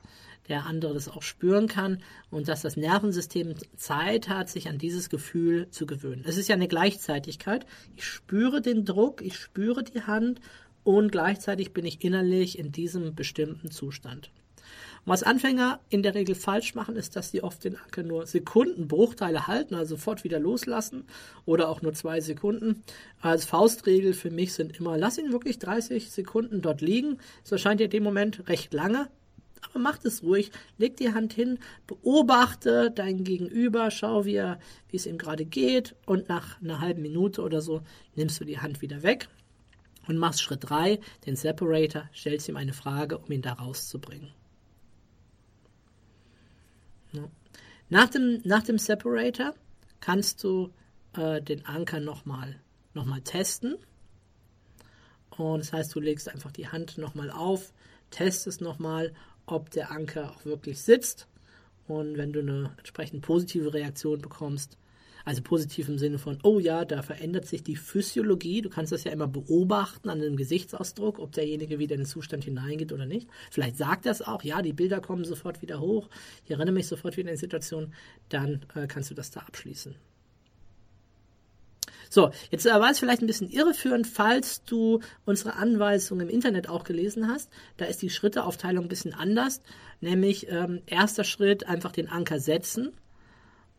der 0.49 0.65
andere 0.65 0.93
das 0.93 1.07
auch 1.07 1.21
spüren 1.21 1.67
kann 1.67 1.99
und 2.29 2.47
dass 2.47 2.61
das 2.61 2.75
Nervensystem 2.75 3.55
Zeit 3.77 4.27
hat, 4.27 4.49
sich 4.49 4.67
an 4.67 4.77
dieses 4.77 5.09
Gefühl 5.09 5.69
zu 5.69 5.85
gewöhnen. 5.85 6.23
Es 6.27 6.37
ist 6.37 6.49
ja 6.49 6.55
eine 6.55 6.67
Gleichzeitigkeit. 6.67 7.65
Ich 7.95 8.05
spüre 8.05 8.61
den 8.61 8.83
Druck, 8.83 9.21
ich 9.21 9.37
spüre 9.37 9.83
die 9.83 10.01
Hand 10.01 10.41
und 10.83 11.11
gleichzeitig 11.11 11.73
bin 11.73 11.85
ich 11.85 12.03
innerlich 12.03 12.57
in 12.57 12.71
diesem 12.71 13.15
bestimmten 13.15 13.71
Zustand. 13.71 14.31
Was 15.05 15.23
Anfänger 15.23 15.79
in 15.89 16.03
der 16.03 16.13
Regel 16.13 16.35
falsch 16.35 16.75
machen, 16.75 16.95
ist, 16.95 17.15
dass 17.15 17.31
sie 17.31 17.41
oft 17.41 17.63
den 17.63 17.77
Anker 17.77 18.03
nur 18.03 18.25
Sekundenbruchteile 18.25 19.47
halten, 19.47 19.75
also 19.75 19.95
sofort 19.95 20.23
wieder 20.23 20.39
loslassen 20.39 21.05
oder 21.45 21.69
auch 21.69 21.81
nur 21.81 21.93
zwei 21.93 22.21
Sekunden. 22.21 22.83
Als 23.21 23.45
Faustregel 23.45 24.13
für 24.13 24.29
mich 24.29 24.53
sind 24.53 24.77
immer, 24.77 24.97
lass 24.97 25.17
ihn 25.17 25.31
wirklich 25.31 25.57
30 25.59 26.11
Sekunden 26.11 26.61
dort 26.61 26.81
liegen. 26.81 27.17
Es 27.43 27.51
erscheint 27.51 27.81
in 27.81 27.89
dem 27.89 28.03
Moment 28.03 28.47
recht 28.49 28.73
lange, 28.73 29.07
aber 29.61 29.79
mach 29.79 30.03
es 30.03 30.23
ruhig, 30.23 30.51
leg 30.77 30.97
die 30.97 31.13
Hand 31.13 31.33
hin, 31.33 31.59
beobachte 31.87 32.91
dein 32.91 33.23
Gegenüber, 33.23 33.91
schau, 33.91 34.25
wie, 34.25 34.41
wie 34.89 34.97
es 34.97 35.05
ihm 35.05 35.17
gerade 35.17 35.45
geht 35.45 35.95
und 36.05 36.29
nach 36.29 36.61
einer 36.61 36.79
halben 36.79 37.01
Minute 37.01 37.41
oder 37.41 37.61
so 37.61 37.81
nimmst 38.15 38.39
du 38.39 38.45
die 38.45 38.59
Hand 38.59 38.81
wieder 38.81 39.03
weg 39.03 39.27
und 40.07 40.17
machst 40.17 40.41
Schritt 40.41 40.69
3, 40.69 40.99
den 41.25 41.35
Separator, 41.35 42.09
stellst 42.15 42.49
ihm 42.49 42.57
eine 42.57 42.73
Frage, 42.73 43.17
um 43.17 43.31
ihn 43.31 43.41
da 43.41 43.53
rauszubringen. 43.53 44.31
Nach, 47.89 48.09
dem, 48.09 48.41
nach 48.43 48.63
dem 48.63 48.77
Separator 48.77 49.53
kannst 49.99 50.43
du 50.43 50.71
äh, 51.13 51.41
den 51.41 51.65
Anker 51.65 51.99
nochmal 51.99 52.59
noch 52.93 53.05
mal 53.05 53.21
testen. 53.21 53.77
Und 55.29 55.59
das 55.59 55.73
heißt, 55.73 55.95
du 55.95 55.99
legst 55.99 56.29
einfach 56.29 56.51
die 56.51 56.67
Hand 56.67 56.97
nochmal 56.97 57.31
auf, 57.31 57.73
testest 58.11 58.61
nochmal 58.61 59.13
ob 59.51 59.69
der 59.71 59.91
Anker 59.91 60.31
auch 60.31 60.45
wirklich 60.45 60.81
sitzt. 60.81 61.27
Und 61.87 62.17
wenn 62.17 62.33
du 62.33 62.39
eine 62.41 62.71
entsprechend 62.77 63.21
positive 63.21 63.73
Reaktion 63.73 64.21
bekommst, 64.21 64.77
also 65.25 65.41
positiv 65.41 65.89
im 65.89 65.97
Sinne 65.97 66.17
von, 66.17 66.39
oh 66.43 66.59
ja, 66.59 66.85
da 66.85 67.01
verändert 67.01 67.45
sich 67.45 67.63
die 67.63 67.75
Physiologie. 67.75 68.61
Du 68.61 68.69
kannst 68.69 68.91
das 68.91 69.03
ja 69.03 69.11
immer 69.11 69.27
beobachten 69.27 70.09
an 70.09 70.21
einem 70.21 70.37
Gesichtsausdruck, 70.37 71.19
ob 71.19 71.31
derjenige 71.33 71.79
wieder 71.79 71.95
in 71.95 72.01
den 72.01 72.07
Zustand 72.07 72.45
hineingeht 72.45 72.91
oder 72.91 73.05
nicht. 73.05 73.27
Vielleicht 73.51 73.77
sagt 73.77 74.05
es 74.05 74.21
auch, 74.21 74.43
ja, 74.43 74.61
die 74.61 74.73
Bilder 74.73 75.01
kommen 75.01 75.25
sofort 75.25 75.61
wieder 75.61 75.79
hoch. 75.79 76.09
Ich 76.45 76.51
erinnere 76.51 76.73
mich 76.73 76.87
sofort 76.87 77.17
wieder 77.17 77.29
in 77.29 77.35
die 77.35 77.39
Situation. 77.39 77.93
Dann 78.29 78.65
äh, 78.75 78.87
kannst 78.87 79.11
du 79.11 79.15
das 79.15 79.31
da 79.31 79.41
abschließen. 79.41 79.95
So, 82.09 82.31
jetzt 82.49 82.65
war 82.65 82.89
es 82.89 82.99
vielleicht 82.99 83.21
ein 83.21 83.27
bisschen 83.27 83.49
irreführend, 83.49 84.07
falls 84.07 84.63
du 84.63 84.99
unsere 85.25 85.53
Anweisung 85.53 86.19
im 86.19 86.29
Internet 86.29 86.67
auch 86.67 86.83
gelesen 86.83 87.27
hast. 87.27 87.51
Da 87.77 87.85
ist 87.85 88.01
die 88.01 88.09
Schritteaufteilung 88.09 88.85
ein 88.85 88.89
bisschen 88.89 89.13
anders. 89.13 89.61
Nämlich 90.01 90.49
ähm, 90.49 90.81
erster 90.87 91.23
Schritt 91.23 91.67
einfach 91.67 91.91
den 91.91 92.09
Anker 92.09 92.39
setzen. 92.39 92.93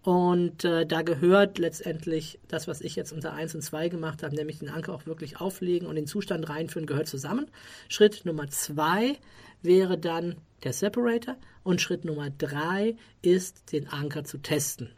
Und 0.02 0.64
äh, 0.64 0.86
da 0.86 1.02
gehört 1.02 1.58
letztendlich 1.58 2.38
das, 2.48 2.68
was 2.68 2.80
ich 2.80 2.96
jetzt 2.96 3.12
unter 3.12 3.32
1 3.32 3.54
und 3.54 3.62
2 3.62 3.88
gemacht 3.88 4.22
habe, 4.22 4.34
nämlich 4.34 4.60
den 4.60 4.70
Anker 4.70 4.94
auch 4.94 5.06
wirklich 5.06 5.40
auflegen 5.40 5.86
und 5.86 5.96
den 5.96 6.06
Zustand 6.06 6.48
reinführen, 6.48 6.86
gehört 6.86 7.08
zusammen. 7.08 7.46
Schritt 7.88 8.24
Nummer 8.24 8.48
2 8.48 9.18
wäre 9.62 9.98
dann 9.98 10.36
der 10.64 10.72
Separator 10.72 11.36
und 11.64 11.82
Schritt 11.82 12.04
Nummer 12.04 12.30
3 12.30 12.96
ist, 13.20 13.72
den 13.72 13.88
Anker 13.88 14.24
zu 14.24 14.38
testen. 14.38 14.90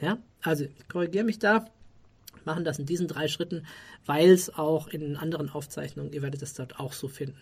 Ja, 0.00 0.18
also 0.42 0.64
ich 0.64 0.88
korrigiere 0.88 1.24
mich 1.24 1.40
da 1.40 1.66
machen 2.48 2.64
das 2.64 2.78
in 2.78 2.86
diesen 2.86 3.06
drei 3.06 3.28
Schritten, 3.28 3.66
weil 4.06 4.30
es 4.30 4.52
auch 4.54 4.88
in 4.88 5.16
anderen 5.16 5.50
Aufzeichnungen, 5.50 6.12
ihr 6.12 6.22
werdet 6.22 6.42
es 6.42 6.54
dort 6.54 6.80
auch 6.80 6.94
so 6.94 7.06
finden. 7.06 7.38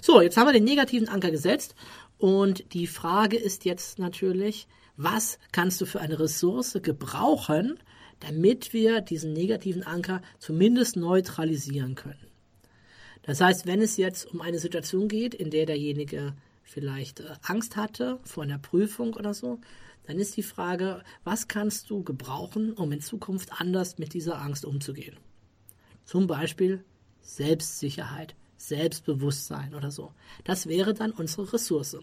So, 0.00 0.20
jetzt 0.20 0.36
haben 0.36 0.48
wir 0.48 0.52
den 0.52 0.64
negativen 0.64 1.08
Anker 1.08 1.30
gesetzt 1.30 1.74
und 2.18 2.72
die 2.72 2.86
Frage 2.86 3.36
ist 3.36 3.64
jetzt 3.64 3.98
natürlich, 3.98 4.66
was 4.96 5.38
kannst 5.52 5.80
du 5.80 5.86
für 5.86 6.00
eine 6.00 6.18
Ressource 6.18 6.78
gebrauchen, 6.82 7.78
damit 8.20 8.72
wir 8.72 9.00
diesen 9.00 9.32
negativen 9.32 9.82
Anker 9.82 10.22
zumindest 10.38 10.96
neutralisieren 10.96 11.94
können. 11.94 12.26
Das 13.22 13.40
heißt, 13.40 13.66
wenn 13.66 13.82
es 13.82 13.96
jetzt 13.96 14.32
um 14.32 14.40
eine 14.40 14.58
Situation 14.58 15.08
geht, 15.08 15.34
in 15.34 15.50
der 15.50 15.66
derjenige 15.66 16.34
vielleicht 16.62 17.20
äh, 17.20 17.34
Angst 17.42 17.76
hatte 17.76 18.18
vor 18.24 18.42
einer 18.42 18.58
Prüfung 18.58 19.14
oder 19.14 19.34
so, 19.34 19.60
dann 20.06 20.18
ist 20.18 20.36
die 20.36 20.42
Frage, 20.42 21.02
was 21.24 21.48
kannst 21.48 21.90
du 21.90 22.02
gebrauchen, 22.02 22.72
um 22.72 22.92
in 22.92 23.00
Zukunft 23.00 23.50
anders 23.60 23.98
mit 23.98 24.14
dieser 24.14 24.40
Angst 24.40 24.64
umzugehen? 24.64 25.16
Zum 26.04 26.26
Beispiel 26.26 26.84
Selbstsicherheit, 27.22 28.34
Selbstbewusstsein 28.56 29.74
oder 29.74 29.90
so. 29.90 30.12
Das 30.44 30.66
wäre 30.66 30.94
dann 30.94 31.10
unsere 31.10 31.52
Ressource. 31.52 31.96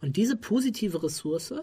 Und 0.00 0.16
diese 0.16 0.36
positive 0.36 1.02
Ressource, 1.02 1.54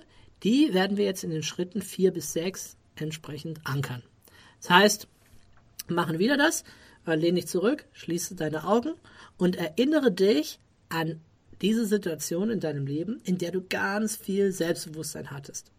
die 0.43 0.73
werden 0.73 0.97
wir 0.97 1.05
jetzt 1.05 1.23
in 1.23 1.29
den 1.29 1.43
Schritten 1.43 1.81
vier 1.81 2.11
bis 2.11 2.33
sechs 2.33 2.77
entsprechend 2.95 3.59
ankern. 3.65 4.01
Das 4.61 4.69
heißt, 4.71 5.07
machen 5.87 6.19
wieder 6.19 6.37
das, 6.37 6.63
äh, 7.05 7.15
lehn 7.15 7.35
dich 7.35 7.47
zurück, 7.47 7.85
schließe 7.93 8.35
deine 8.35 8.65
Augen 8.65 8.93
und 9.37 9.55
erinnere 9.55 10.11
dich 10.11 10.59
an 10.89 11.21
diese 11.61 11.85
Situation 11.85 12.49
in 12.49 12.59
deinem 12.59 12.85
Leben, 12.85 13.21
in 13.23 13.37
der 13.37 13.51
du 13.51 13.61
ganz 13.61 14.15
viel 14.15 14.51
Selbstbewusstsein 14.51 15.31
hattest. 15.31 15.71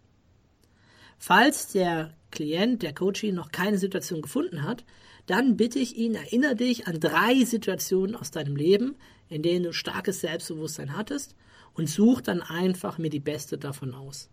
Falls 1.19 1.69
der 1.69 2.15
Klient, 2.31 2.83
der 2.83 2.95
Coaching 2.95 3.35
noch 3.35 3.51
keine 3.51 3.79
Situation 3.79 4.23
gefunden 4.23 4.63
hat, 4.63 4.85
dann 5.27 5.57
bitte 5.57 5.79
ich 5.79 5.97
ihn, 5.97 6.15
erinnere 6.15 6.57
dich 6.57 6.87
an 6.87 7.01
drei 7.01 7.45
Situationen 7.45 8.17
aus 8.17 8.31
deinem 8.31 8.57
Leben, 8.57 8.97
in 9.29 9.43
denen 9.43 9.65
du 9.65 9.73
starkes 9.73 10.21
Selbstbewusstsein 10.21 10.97
hattest 10.97 11.35
und 11.75 11.89
such 11.89 12.21
dann 12.23 12.41
einfach 12.41 12.99
mir 12.99 13.11
die 13.11 13.21
beste 13.21 13.59
davon 13.59 13.95
aus. 13.95 14.31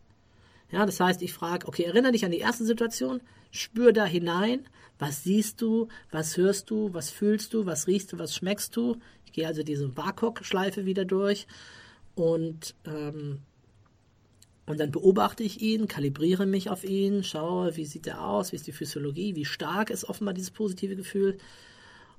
Ja, 0.71 0.85
das 0.85 0.99
heißt, 0.99 1.21
ich 1.21 1.33
frage, 1.33 1.67
okay, 1.67 1.83
erinnere 1.83 2.11
dich 2.11 2.25
an 2.25 2.31
die 2.31 2.39
erste 2.39 2.65
Situation, 2.65 3.21
spür 3.51 3.93
da 3.93 4.05
hinein, 4.05 4.67
was 4.97 5.23
siehst 5.23 5.61
du, 5.61 5.87
was 6.11 6.37
hörst 6.37 6.69
du, 6.69 6.93
was 6.93 7.09
fühlst 7.09 7.53
du, 7.53 7.65
was 7.65 7.87
riechst 7.87 8.13
du, 8.13 8.19
was 8.19 8.35
schmeckst 8.35 8.75
du. 8.75 8.97
Ich 9.25 9.33
gehe 9.33 9.47
also 9.47 9.63
diese 9.63 9.95
WAKOK-Schleife 9.95 10.85
wieder 10.85 11.05
durch 11.05 11.47
und, 12.15 12.75
ähm, 12.85 13.39
und 14.65 14.79
dann 14.79 14.91
beobachte 14.91 15.43
ich 15.43 15.61
ihn, 15.61 15.87
kalibriere 15.87 16.45
mich 16.45 16.69
auf 16.69 16.83
ihn, 16.83 17.23
schaue, 17.23 17.75
wie 17.75 17.85
sieht 17.85 18.07
er 18.07 18.25
aus, 18.25 18.51
wie 18.51 18.55
ist 18.55 18.67
die 18.67 18.71
Physiologie, 18.71 19.35
wie 19.35 19.45
stark 19.45 19.89
ist 19.89 20.05
offenbar 20.05 20.33
dieses 20.33 20.51
positive 20.51 20.95
Gefühl. 20.95 21.37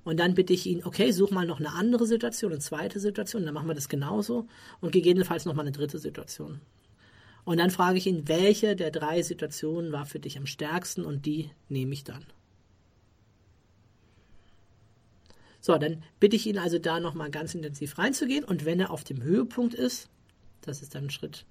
Und 0.04 0.20
dann 0.20 0.34
bitte 0.34 0.52
ich 0.52 0.66
ihn, 0.66 0.84
okay, 0.84 1.10
such 1.10 1.32
mal 1.32 1.46
noch 1.46 1.58
eine 1.58 1.72
andere 1.72 2.06
Situation, 2.06 2.52
eine 2.52 2.60
zweite 2.60 3.00
Situation, 3.00 3.44
dann 3.44 3.54
machen 3.54 3.66
wir 3.66 3.74
das 3.74 3.88
genauso 3.88 4.46
und 4.80 4.92
gegebenenfalls 4.92 5.46
noch 5.46 5.54
mal 5.54 5.62
eine 5.62 5.72
dritte 5.72 5.98
Situation. 5.98 6.60
Und 7.46 7.58
dann 7.58 7.70
frage 7.70 7.96
ich 7.96 8.08
ihn, 8.08 8.26
welche 8.26 8.74
der 8.74 8.90
drei 8.90 9.22
Situationen 9.22 9.92
war 9.92 10.04
für 10.04 10.18
dich 10.18 10.36
am 10.36 10.46
stärksten 10.46 11.04
und 11.04 11.26
die 11.26 11.48
nehme 11.68 11.94
ich 11.94 12.02
dann. 12.02 12.26
So, 15.60 15.78
dann 15.78 16.02
bitte 16.18 16.34
ich 16.34 16.44
ihn 16.48 16.58
also 16.58 16.80
da 16.80 16.98
nochmal 16.98 17.30
ganz 17.30 17.54
intensiv 17.54 17.98
reinzugehen. 17.98 18.42
Und 18.42 18.64
wenn 18.64 18.80
er 18.80 18.90
auf 18.90 19.04
dem 19.04 19.22
Höhepunkt 19.22 19.74
ist, 19.74 20.10
das 20.60 20.82
ist 20.82 20.96
dann 20.96 21.08
Schritt, 21.08 21.46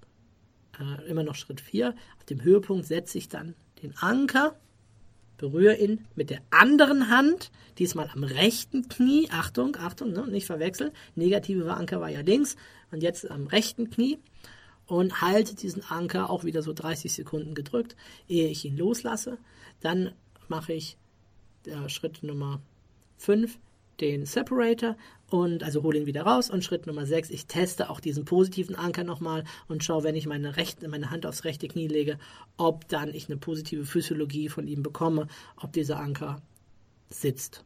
äh, 0.78 1.10
immer 1.10 1.24
noch 1.24 1.36
Schritt 1.36 1.62
4, 1.62 1.96
auf 2.18 2.26
dem 2.26 2.44
Höhepunkt 2.44 2.86
setze 2.86 3.18
ich 3.18 3.30
dann 3.30 3.56
den 3.82 3.96
Anker, 3.98 4.60
berühre 5.38 5.78
ihn 5.78 6.06
mit 6.14 6.30
der 6.30 6.42
anderen 6.50 7.10
Hand, 7.10 7.52
diesmal 7.78 8.10
am 8.14 8.26
rechten 8.26 8.90
Knie, 8.90 9.30
Achtung, 9.32 9.78
Achtung, 9.78 10.12
ne, 10.12 10.28
nicht 10.28 10.46
verwechseln, 10.46 10.92
negative 11.16 11.74
Anker 11.74 12.02
war 12.02 12.10
ja 12.10 12.20
links. 12.20 12.58
Und 12.92 13.02
jetzt 13.02 13.32
am 13.32 13.48
rechten 13.48 13.90
Knie 13.90 14.20
und 14.88 15.22
halte 15.22 15.56
diesen 15.56 15.84
Anker 15.90 16.30
auch 16.30 16.44
wieder 16.44 16.62
so 16.62 16.74
30 16.74 17.14
Sekunden 17.14 17.56
gedrückt, 17.56 17.96
ehe 18.28 18.50
ich 18.50 18.66
ihn 18.66 18.78
loslasse. 18.78 19.38
Dann 19.82 20.12
mache 20.48 20.74
ich 20.74 20.98
äh, 21.66 21.90
Schritt 21.90 22.24
Nummer 22.24 22.62
5 23.18 23.58
den 24.00 24.26
Separator 24.26 24.98
und 25.30 25.64
also 25.64 25.84
hole 25.84 26.00
ihn 26.00 26.06
wieder 26.06 26.24
raus 26.24 26.50
und 26.50 26.64
Schritt 26.64 26.86
Nummer 26.86 27.06
6, 27.06 27.30
ich 27.30 27.46
teste 27.48 27.90
auch 27.90 28.00
diesen 28.00 28.26
positiven 28.26 28.76
Anker 28.76 29.04
nochmal 29.04 29.44
und 29.68 29.84
schaue, 29.84 30.04
wenn 30.04 30.16
ich 30.16 30.28
meine, 30.28 30.58
rechte, 30.58 30.88
meine 30.88 31.12
Hand 31.12 31.26
aufs 31.26 31.46
rechte 31.46 31.68
Knie 31.68 31.88
lege, 31.88 32.20
ob 32.58 32.88
dann 32.88 33.14
ich 33.14 33.30
eine 33.30 33.38
positive 33.38 33.86
Physiologie 33.86 34.50
von 34.50 34.68
ihm 34.68 34.84
bekomme, 34.84 35.28
ob 35.56 35.72
dieser 35.74 36.00
Anker 36.00 36.42
sitzt. 37.10 37.64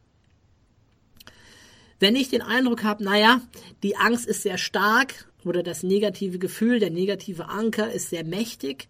Wenn 1.99 2.15
ich 2.15 2.29
den 2.29 2.41
Eindruck 2.41 2.83
habe, 2.83 3.03
naja, 3.03 3.41
die 3.83 3.97
Angst 3.97 4.25
ist 4.25 4.43
sehr 4.43 4.57
stark 4.57 5.28
oder 5.45 5.63
das 5.63 5.83
negative 5.83 6.39
Gefühl, 6.39 6.79
der 6.79 6.89
negative 6.89 7.49
Anker 7.49 7.91
ist 7.91 8.09
sehr 8.09 8.23
mächtig, 8.23 8.87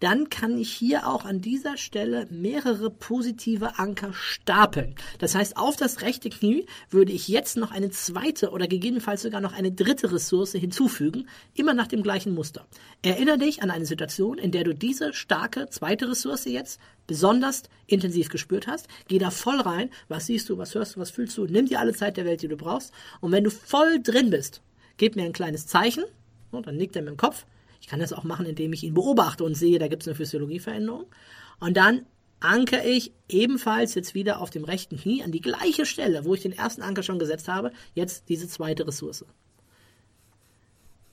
dann 0.00 0.30
kann 0.30 0.58
ich 0.58 0.72
hier 0.72 1.06
auch 1.06 1.24
an 1.24 1.40
dieser 1.40 1.76
Stelle 1.76 2.26
mehrere 2.30 2.90
positive 2.90 3.78
Anker 3.78 4.12
stapeln. 4.14 4.94
Das 5.18 5.34
heißt, 5.34 5.56
auf 5.56 5.76
das 5.76 6.00
rechte 6.00 6.30
Knie 6.30 6.66
würde 6.88 7.12
ich 7.12 7.28
jetzt 7.28 7.56
noch 7.56 7.70
eine 7.70 7.90
zweite 7.90 8.50
oder 8.50 8.66
gegebenenfalls 8.66 9.22
sogar 9.22 9.42
noch 9.42 9.52
eine 9.52 9.70
dritte 9.70 10.10
Ressource 10.10 10.52
hinzufügen, 10.52 11.28
immer 11.54 11.74
nach 11.74 11.86
dem 11.86 12.02
gleichen 12.02 12.34
Muster. 12.34 12.66
Erinnere 13.02 13.38
dich 13.38 13.62
an 13.62 13.70
eine 13.70 13.86
Situation, 13.86 14.38
in 14.38 14.50
der 14.50 14.64
du 14.64 14.74
diese 14.74 15.12
starke 15.12 15.68
zweite 15.68 16.08
Ressource 16.08 16.46
jetzt 16.46 16.80
besonders 17.06 17.64
intensiv 17.86 18.30
gespürt 18.30 18.66
hast. 18.66 18.88
Geh 19.08 19.18
da 19.18 19.30
voll 19.30 19.60
rein. 19.60 19.90
Was 20.08 20.26
siehst 20.26 20.48
du, 20.48 20.56
was 20.56 20.74
hörst 20.74 20.96
du, 20.96 21.00
was 21.00 21.10
fühlst 21.10 21.36
du? 21.36 21.44
Nimm 21.44 21.66
dir 21.66 21.78
alle 21.80 21.92
Zeit 21.92 22.16
der 22.16 22.24
Welt, 22.24 22.40
die 22.40 22.48
du 22.48 22.56
brauchst. 22.56 22.92
Und 23.20 23.32
wenn 23.32 23.44
du 23.44 23.50
voll 23.50 24.00
drin 24.02 24.30
bist, 24.30 24.62
gib 25.00 25.16
mir 25.16 25.24
ein 25.24 25.32
kleines 25.32 25.66
Zeichen. 25.66 26.04
Und 26.50 26.66
dann 26.66 26.76
nickt 26.76 26.94
er 26.94 27.02
mit 27.02 27.10
dem 27.10 27.16
Kopf. 27.16 27.46
Ich 27.80 27.88
kann 27.88 28.00
das 28.00 28.12
auch 28.12 28.24
machen, 28.24 28.44
indem 28.44 28.72
ich 28.74 28.84
ihn 28.84 28.94
beobachte 28.94 29.44
und 29.44 29.54
sehe, 29.54 29.78
da 29.78 29.88
gibt 29.88 30.02
es 30.02 30.08
eine 30.08 30.14
Physiologieveränderung. 30.14 31.06
Und 31.58 31.76
dann 31.76 32.04
ankere 32.38 32.84
ich 32.84 33.12
ebenfalls 33.28 33.94
jetzt 33.94 34.14
wieder 34.14 34.40
auf 34.40 34.50
dem 34.50 34.64
rechten 34.64 34.98
Knie 34.98 35.22
an 35.22 35.32
die 35.32 35.40
gleiche 35.40 35.86
Stelle, 35.86 36.24
wo 36.26 36.34
ich 36.34 36.42
den 36.42 36.52
ersten 36.52 36.82
Anker 36.82 37.02
schon 37.02 37.18
gesetzt 37.18 37.48
habe, 37.48 37.72
jetzt 37.94 38.28
diese 38.28 38.46
zweite 38.46 38.86
Ressource. 38.86 39.24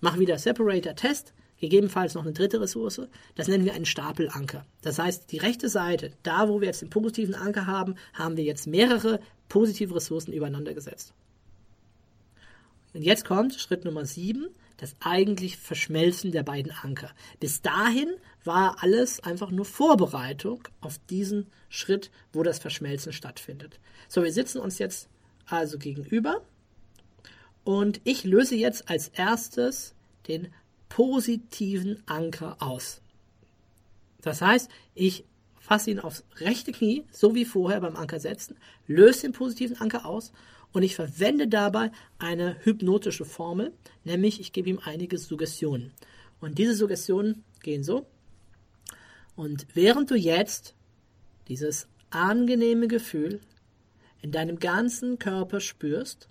Mach 0.01 0.19
wieder 0.19 0.37
Separator-Test, 0.37 1.33
gegebenenfalls 1.57 2.13
noch 2.13 2.23
eine 2.23 2.33
dritte 2.33 2.59
Ressource. 2.59 3.01
Das 3.35 3.47
nennen 3.47 3.63
wir 3.63 3.73
einen 3.73 3.85
Stapelanker. 3.85 4.65
Das 4.81 4.99
heißt, 4.99 5.31
die 5.31 5.37
rechte 5.37 5.69
Seite, 5.69 6.11
da 6.23 6.49
wo 6.49 6.59
wir 6.59 6.67
jetzt 6.67 6.81
den 6.81 6.89
positiven 6.89 7.35
Anker 7.35 7.67
haben, 7.67 7.95
haben 8.13 8.35
wir 8.35 8.43
jetzt 8.43 8.67
mehrere 8.67 9.21
positive 9.47 9.95
Ressourcen 9.95 10.33
übereinander 10.33 10.73
gesetzt. 10.73 11.13
Und 12.97 13.03
jetzt 13.03 13.25
kommt 13.25 13.53
Schritt 13.53 13.85
Nummer 13.85 14.07
7 14.07 14.47
das 14.77 14.95
eigentlich 14.99 15.57
Verschmelzen 15.57 16.31
der 16.31 16.41
beiden 16.41 16.71
Anker. 16.71 17.11
Bis 17.39 17.61
dahin 17.61 18.09
war 18.43 18.77
alles 18.81 19.19
einfach 19.19 19.51
nur 19.51 19.65
Vorbereitung 19.65 20.63
auf 20.81 20.97
diesen 21.07 21.45
Schritt, 21.69 22.09
wo 22.33 22.41
das 22.41 22.57
Verschmelzen 22.57 23.13
stattfindet. 23.13 23.79
So, 24.07 24.23
wir 24.23 24.31
sitzen 24.31 24.57
uns 24.57 24.79
jetzt 24.79 25.09
also 25.45 25.77
gegenüber 25.77 26.41
und 27.63 28.01
ich 28.03 28.23
löse 28.23 28.55
jetzt 28.55 28.89
als 28.89 29.09
erstes 29.09 29.93
den 30.27 30.47
positiven 30.89 32.01
Anker 32.07 32.57
aus. 32.59 33.01
Das 34.21 34.41
heißt, 34.41 34.71
ich 34.95 35.23
fasse 35.59 35.91
ihn 35.91 35.99
aufs 35.99 36.23
rechte 36.37 36.71
Knie, 36.71 37.05
so 37.11 37.35
wie 37.35 37.45
vorher 37.45 37.81
beim 37.81 37.95
Anker 37.95 38.19
setzen, 38.19 38.57
löse 38.87 39.21
den 39.21 39.33
positiven 39.33 39.79
Anker 39.79 40.03
aus 40.07 40.31
und 40.73 40.83
ich 40.83 40.95
verwende 40.95 41.47
dabei 41.47 41.91
eine 42.19 42.57
hypnotische 42.63 43.25
Formel, 43.25 43.73
nämlich 44.03 44.39
ich 44.39 44.53
gebe 44.53 44.69
ihm 44.69 44.79
einige 44.83 45.17
Suggestionen. 45.17 45.91
Und 46.39 46.57
diese 46.57 46.75
Suggestionen 46.75 47.43
gehen 47.61 47.83
so. 47.83 48.05
Und 49.35 49.67
während 49.73 50.11
du 50.11 50.15
jetzt 50.15 50.75
dieses 51.47 51.87
angenehme 52.09 52.87
Gefühl 52.87 53.41
in 54.21 54.31
deinem 54.31 54.59
ganzen 54.59 55.19
Körper 55.19 55.59
spürst, 55.59 56.27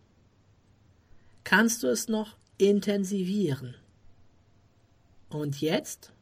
kannst 1.44 1.82
du 1.82 1.88
es 1.88 2.08
noch 2.08 2.36
intensivieren. 2.58 3.74
Und 5.28 5.60
jetzt, 5.60 6.12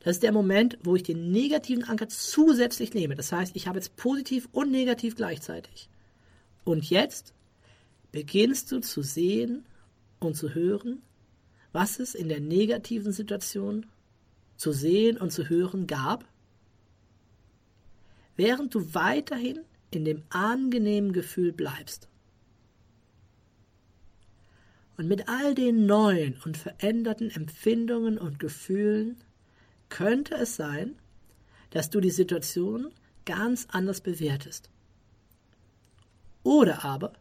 das 0.00 0.16
ist 0.16 0.22
der 0.22 0.32
Moment, 0.32 0.78
wo 0.82 0.96
ich 0.96 1.02
den 1.02 1.30
negativen 1.30 1.84
Anker 1.84 2.08
zusätzlich 2.08 2.92
nehme. 2.94 3.14
Das 3.14 3.32
heißt, 3.32 3.54
ich 3.56 3.66
habe 3.66 3.78
jetzt 3.78 3.96
positiv 3.96 4.48
und 4.52 4.70
negativ 4.70 5.16
gleichzeitig. 5.16 5.88
Und 6.64 6.88
jetzt 6.90 7.34
beginnst 8.12 8.70
du 8.70 8.80
zu 8.80 9.02
sehen 9.02 9.64
und 10.20 10.36
zu 10.36 10.54
hören, 10.54 11.02
was 11.72 11.98
es 11.98 12.14
in 12.14 12.28
der 12.28 12.40
negativen 12.40 13.12
Situation 13.12 13.86
zu 14.56 14.72
sehen 14.72 15.16
und 15.16 15.32
zu 15.32 15.48
hören 15.48 15.86
gab, 15.86 16.24
während 18.36 18.74
du 18.74 18.94
weiterhin 18.94 19.60
in 19.90 20.04
dem 20.04 20.22
angenehmen 20.30 21.12
Gefühl 21.12 21.52
bleibst. 21.52 22.08
Und 24.96 25.08
mit 25.08 25.28
all 25.28 25.54
den 25.54 25.86
neuen 25.86 26.40
und 26.44 26.56
veränderten 26.56 27.30
Empfindungen 27.30 28.18
und 28.18 28.38
Gefühlen 28.38 29.16
könnte 29.88 30.34
es 30.36 30.56
sein, 30.56 30.96
dass 31.70 31.90
du 31.90 32.00
die 32.00 32.10
Situation 32.10 32.92
ganz 33.24 33.66
anders 33.70 34.00
bewertest. 34.00 34.71
Oder 36.42 36.84
aber, 36.84 37.12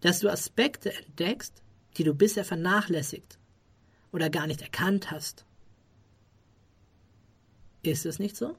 dass 0.00 0.20
du 0.20 0.30
Aspekte 0.30 0.92
entdeckst, 0.92 1.62
die 1.96 2.04
du 2.04 2.14
bisher 2.14 2.44
vernachlässigt 2.44 3.38
oder 4.12 4.30
gar 4.30 4.46
nicht 4.46 4.62
erkannt 4.62 5.10
hast. 5.10 5.44
Ist 7.82 8.06
es 8.06 8.18
nicht 8.18 8.36
so? 8.36 8.56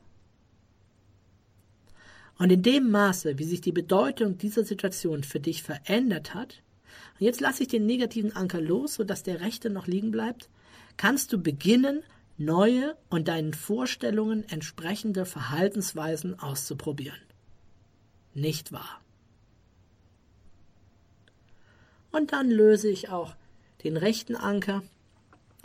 Und 2.37 2.51
in 2.51 2.63
dem 2.63 2.89
Maße, 2.89 3.37
wie 3.37 3.43
sich 3.43 3.61
die 3.61 3.71
Bedeutung 3.71 4.37
dieser 4.37 4.63
Situation 4.63 5.23
für 5.23 5.39
dich 5.39 5.61
verändert 5.61 6.33
hat, 6.33 6.63
und 7.19 7.25
jetzt 7.25 7.39
lasse 7.39 7.63
ich 7.63 7.69
den 7.69 7.85
negativen 7.85 8.35
Anker 8.35 8.61
los, 8.61 8.95
sodass 8.95 9.21
der 9.23 9.41
rechte 9.41 9.69
noch 9.69 9.85
liegen 9.85 10.11
bleibt, 10.11 10.49
kannst 10.97 11.31
du 11.31 11.37
beginnen, 11.37 12.01
neue 12.37 12.97
und 13.09 13.27
deinen 13.27 13.53
Vorstellungen 13.53 14.43
entsprechende 14.49 15.25
Verhaltensweisen 15.25 16.39
auszuprobieren. 16.39 17.19
Nicht 18.33 18.71
wahr? 18.71 19.01
Und 22.11 22.33
dann 22.33 22.49
löse 22.49 22.89
ich 22.89 23.09
auch 23.09 23.35
den 23.83 23.97
rechten 23.97 24.35
Anker 24.35 24.83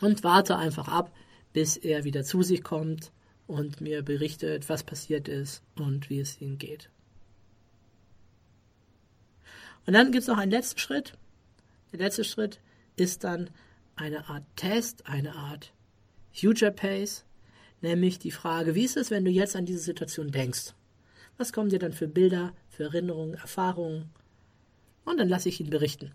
und 0.00 0.24
warte 0.24 0.56
einfach 0.56 0.88
ab, 0.88 1.12
bis 1.52 1.76
er 1.76 2.04
wieder 2.04 2.24
zu 2.24 2.42
sich 2.42 2.62
kommt 2.62 3.12
und 3.46 3.80
mir 3.80 4.02
berichtet, 4.02 4.68
was 4.68 4.82
passiert 4.82 5.28
ist 5.28 5.62
und 5.76 6.10
wie 6.10 6.20
es 6.20 6.40
ihm 6.40 6.58
geht. 6.58 6.90
Und 9.86 9.92
dann 9.92 10.10
gibt 10.10 10.22
es 10.22 10.28
noch 10.28 10.38
einen 10.38 10.50
letzten 10.50 10.78
Schritt. 10.78 11.14
Der 11.92 12.00
letzte 12.00 12.24
Schritt 12.24 12.60
ist 12.96 13.24
dann 13.24 13.50
eine 13.94 14.28
Art 14.28 14.42
Test, 14.56 15.06
eine 15.06 15.34
Art 15.34 15.72
Future 16.32 16.72
Pace, 16.72 17.24
nämlich 17.80 18.18
die 18.18 18.30
Frage, 18.30 18.74
wie 18.74 18.84
ist 18.84 18.96
es, 18.96 19.10
wenn 19.10 19.24
du 19.24 19.30
jetzt 19.30 19.56
an 19.56 19.64
diese 19.64 19.78
Situation 19.78 20.30
denkst? 20.30 20.74
Was 21.38 21.52
kommen 21.52 21.70
dir 21.70 21.78
dann 21.78 21.92
für 21.92 22.08
Bilder, 22.08 22.52
für 22.68 22.84
Erinnerungen, 22.84 23.34
Erfahrungen? 23.34 24.10
Und 25.04 25.18
dann 25.18 25.28
lasse 25.28 25.48
ich 25.48 25.60
ihn 25.60 25.70
berichten. 25.70 26.12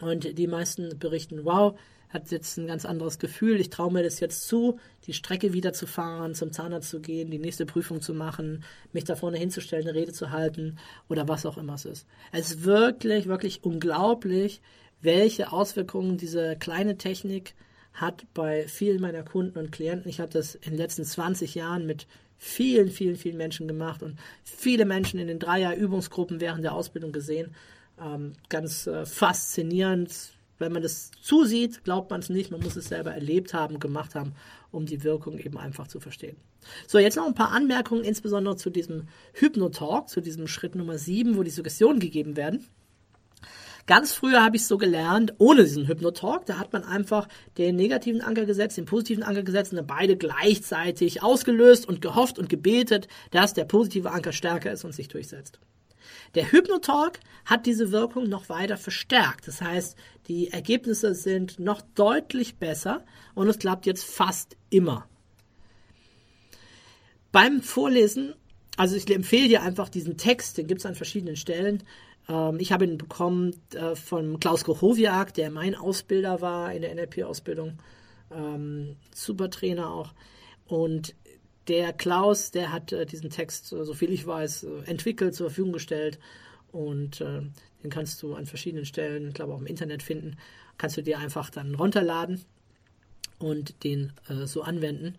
Und 0.00 0.38
die 0.38 0.46
meisten 0.46 0.98
berichten, 0.98 1.44
wow, 1.44 1.78
hat 2.14 2.30
jetzt 2.30 2.56
ein 2.56 2.68
ganz 2.68 2.84
anderes 2.84 3.18
Gefühl. 3.18 3.60
Ich 3.60 3.70
traue 3.70 3.92
mir 3.92 4.02
das 4.02 4.20
jetzt 4.20 4.46
zu, 4.46 4.78
die 5.06 5.12
Strecke 5.12 5.52
wieder 5.52 5.72
zu 5.72 5.86
fahren, 5.86 6.34
zum 6.34 6.52
Zahnarzt 6.52 6.88
zu 6.88 7.00
gehen, 7.00 7.30
die 7.30 7.40
nächste 7.40 7.66
Prüfung 7.66 8.00
zu 8.00 8.14
machen, 8.14 8.64
mich 8.92 9.04
da 9.04 9.16
vorne 9.16 9.36
hinzustellen, 9.36 9.88
eine 9.88 9.98
Rede 9.98 10.12
zu 10.12 10.30
halten 10.30 10.78
oder 11.08 11.28
was 11.28 11.44
auch 11.44 11.58
immer 11.58 11.74
es 11.74 11.84
ist. 11.84 12.06
Es 12.32 12.50
ist 12.50 12.64
wirklich, 12.64 13.26
wirklich 13.26 13.64
unglaublich, 13.64 14.62
welche 15.02 15.52
Auswirkungen 15.52 16.16
diese 16.16 16.56
kleine 16.56 16.96
Technik 16.96 17.54
hat 17.92 18.24
bei 18.32 18.66
vielen 18.68 19.00
meiner 19.00 19.22
Kunden 19.22 19.58
und 19.58 19.72
Klienten. 19.72 20.08
Ich 20.08 20.20
habe 20.20 20.32
das 20.32 20.54
in 20.54 20.70
den 20.70 20.78
letzten 20.78 21.04
20 21.04 21.54
Jahren 21.54 21.84
mit 21.84 22.06
vielen, 22.36 22.90
vielen, 22.90 23.16
vielen 23.16 23.36
Menschen 23.36 23.68
gemacht 23.68 24.02
und 24.02 24.18
viele 24.44 24.84
Menschen 24.84 25.18
in 25.18 25.28
den 25.28 25.38
Dreier-Übungsgruppen 25.38 26.40
während 26.40 26.64
der 26.64 26.74
Ausbildung 26.74 27.12
gesehen. 27.12 27.54
Ähm, 28.00 28.32
ganz 28.48 28.86
äh, 28.86 29.06
faszinierend. 29.06 30.32
Wenn 30.58 30.72
man 30.72 30.82
das 30.82 31.10
zusieht, 31.20 31.84
glaubt 31.84 32.10
man 32.10 32.20
es 32.20 32.28
nicht. 32.28 32.50
Man 32.50 32.60
muss 32.60 32.76
es 32.76 32.86
selber 32.86 33.12
erlebt 33.12 33.54
haben, 33.54 33.80
gemacht 33.80 34.14
haben, 34.14 34.34
um 34.70 34.86
die 34.86 35.02
Wirkung 35.02 35.38
eben 35.38 35.58
einfach 35.58 35.88
zu 35.88 36.00
verstehen. 36.00 36.36
So, 36.86 36.98
jetzt 36.98 37.16
noch 37.16 37.26
ein 37.26 37.34
paar 37.34 37.50
Anmerkungen, 37.50 38.04
insbesondere 38.04 38.56
zu 38.56 38.70
diesem 38.70 39.08
Hypnotalk, 39.34 40.08
zu 40.08 40.20
diesem 40.20 40.46
Schritt 40.46 40.74
Nummer 40.74 40.96
7, 40.96 41.36
wo 41.36 41.42
die 41.42 41.50
Suggestionen 41.50 42.00
gegeben 42.00 42.36
werden. 42.36 42.64
Ganz 43.86 44.12
früher 44.12 44.42
habe 44.42 44.56
ich 44.56 44.62
es 44.62 44.68
so 44.68 44.78
gelernt, 44.78 45.34
ohne 45.36 45.62
diesen 45.62 45.86
Hypnotalk. 45.86 46.46
Da 46.46 46.58
hat 46.58 46.72
man 46.72 46.84
einfach 46.84 47.28
den 47.58 47.76
negativen 47.76 48.22
Anker 48.22 48.46
gesetzt, 48.46 48.78
den 48.78 48.86
positiven 48.86 49.22
Anker 49.22 49.42
gesetzt 49.42 49.72
und 49.72 49.76
dann 49.76 49.86
beide 49.86 50.16
gleichzeitig 50.16 51.22
ausgelöst 51.22 51.86
und 51.86 52.00
gehofft 52.00 52.38
und 52.38 52.48
gebetet, 52.48 53.08
dass 53.30 53.52
der 53.52 53.66
positive 53.66 54.10
Anker 54.10 54.32
stärker 54.32 54.72
ist 54.72 54.84
und 54.84 54.94
sich 54.94 55.08
durchsetzt. 55.08 55.60
Der 56.34 56.50
Hypnotalk 56.50 57.20
hat 57.44 57.66
diese 57.66 57.92
Wirkung 57.92 58.28
noch 58.28 58.48
weiter 58.48 58.76
verstärkt. 58.76 59.46
Das 59.48 59.60
heißt, 59.60 59.96
die 60.28 60.50
Ergebnisse 60.50 61.14
sind 61.14 61.58
noch 61.58 61.82
deutlich 61.94 62.56
besser 62.56 63.04
und 63.34 63.48
es 63.48 63.58
klappt 63.58 63.86
jetzt 63.86 64.04
fast 64.04 64.56
immer. 64.70 65.06
Beim 67.32 67.62
Vorlesen, 67.62 68.34
also 68.76 68.96
ich 68.96 69.10
empfehle 69.12 69.48
dir 69.48 69.62
einfach 69.62 69.88
diesen 69.88 70.16
Text, 70.16 70.56
den 70.56 70.66
gibt 70.66 70.80
es 70.80 70.86
an 70.86 70.94
verschiedenen 70.94 71.36
Stellen. 71.36 71.82
Ähm, 72.28 72.58
ich 72.60 72.72
habe 72.72 72.84
ihn 72.84 72.98
bekommen 72.98 73.54
äh, 73.74 73.94
von 73.94 74.40
Klaus 74.40 74.64
Kochowiak, 74.64 75.34
der 75.34 75.50
mein 75.50 75.74
Ausbilder 75.74 76.40
war 76.40 76.72
in 76.72 76.82
der 76.82 76.94
NLP-Ausbildung. 76.94 77.78
Ähm, 78.30 78.96
super 79.14 79.50
Trainer 79.50 79.90
auch. 79.90 80.14
Und 80.66 81.14
der 81.68 81.92
Klaus, 81.92 82.50
der 82.50 82.72
hat 82.72 82.92
äh, 82.92 83.06
diesen 83.06 83.30
Text, 83.30 83.72
äh, 83.72 83.84
so 83.84 83.94
viel 83.94 84.12
ich 84.12 84.26
weiß, 84.26 84.64
äh, 84.64 84.90
entwickelt, 84.90 85.34
zur 85.34 85.48
Verfügung 85.48 85.72
gestellt. 85.72 86.18
Und 86.72 87.20
äh, 87.20 87.42
den 87.82 87.90
kannst 87.90 88.22
du 88.22 88.34
an 88.34 88.46
verschiedenen 88.46 88.84
Stellen, 88.84 89.28
ich 89.28 89.34
glaube 89.34 89.54
auch 89.54 89.60
im 89.60 89.66
Internet 89.66 90.02
finden. 90.02 90.36
Kannst 90.78 90.96
du 90.96 91.02
dir 91.02 91.18
einfach 91.18 91.50
dann 91.50 91.74
runterladen 91.74 92.44
und 93.38 93.84
den 93.84 94.12
äh, 94.28 94.46
so 94.46 94.62
anwenden. 94.62 95.16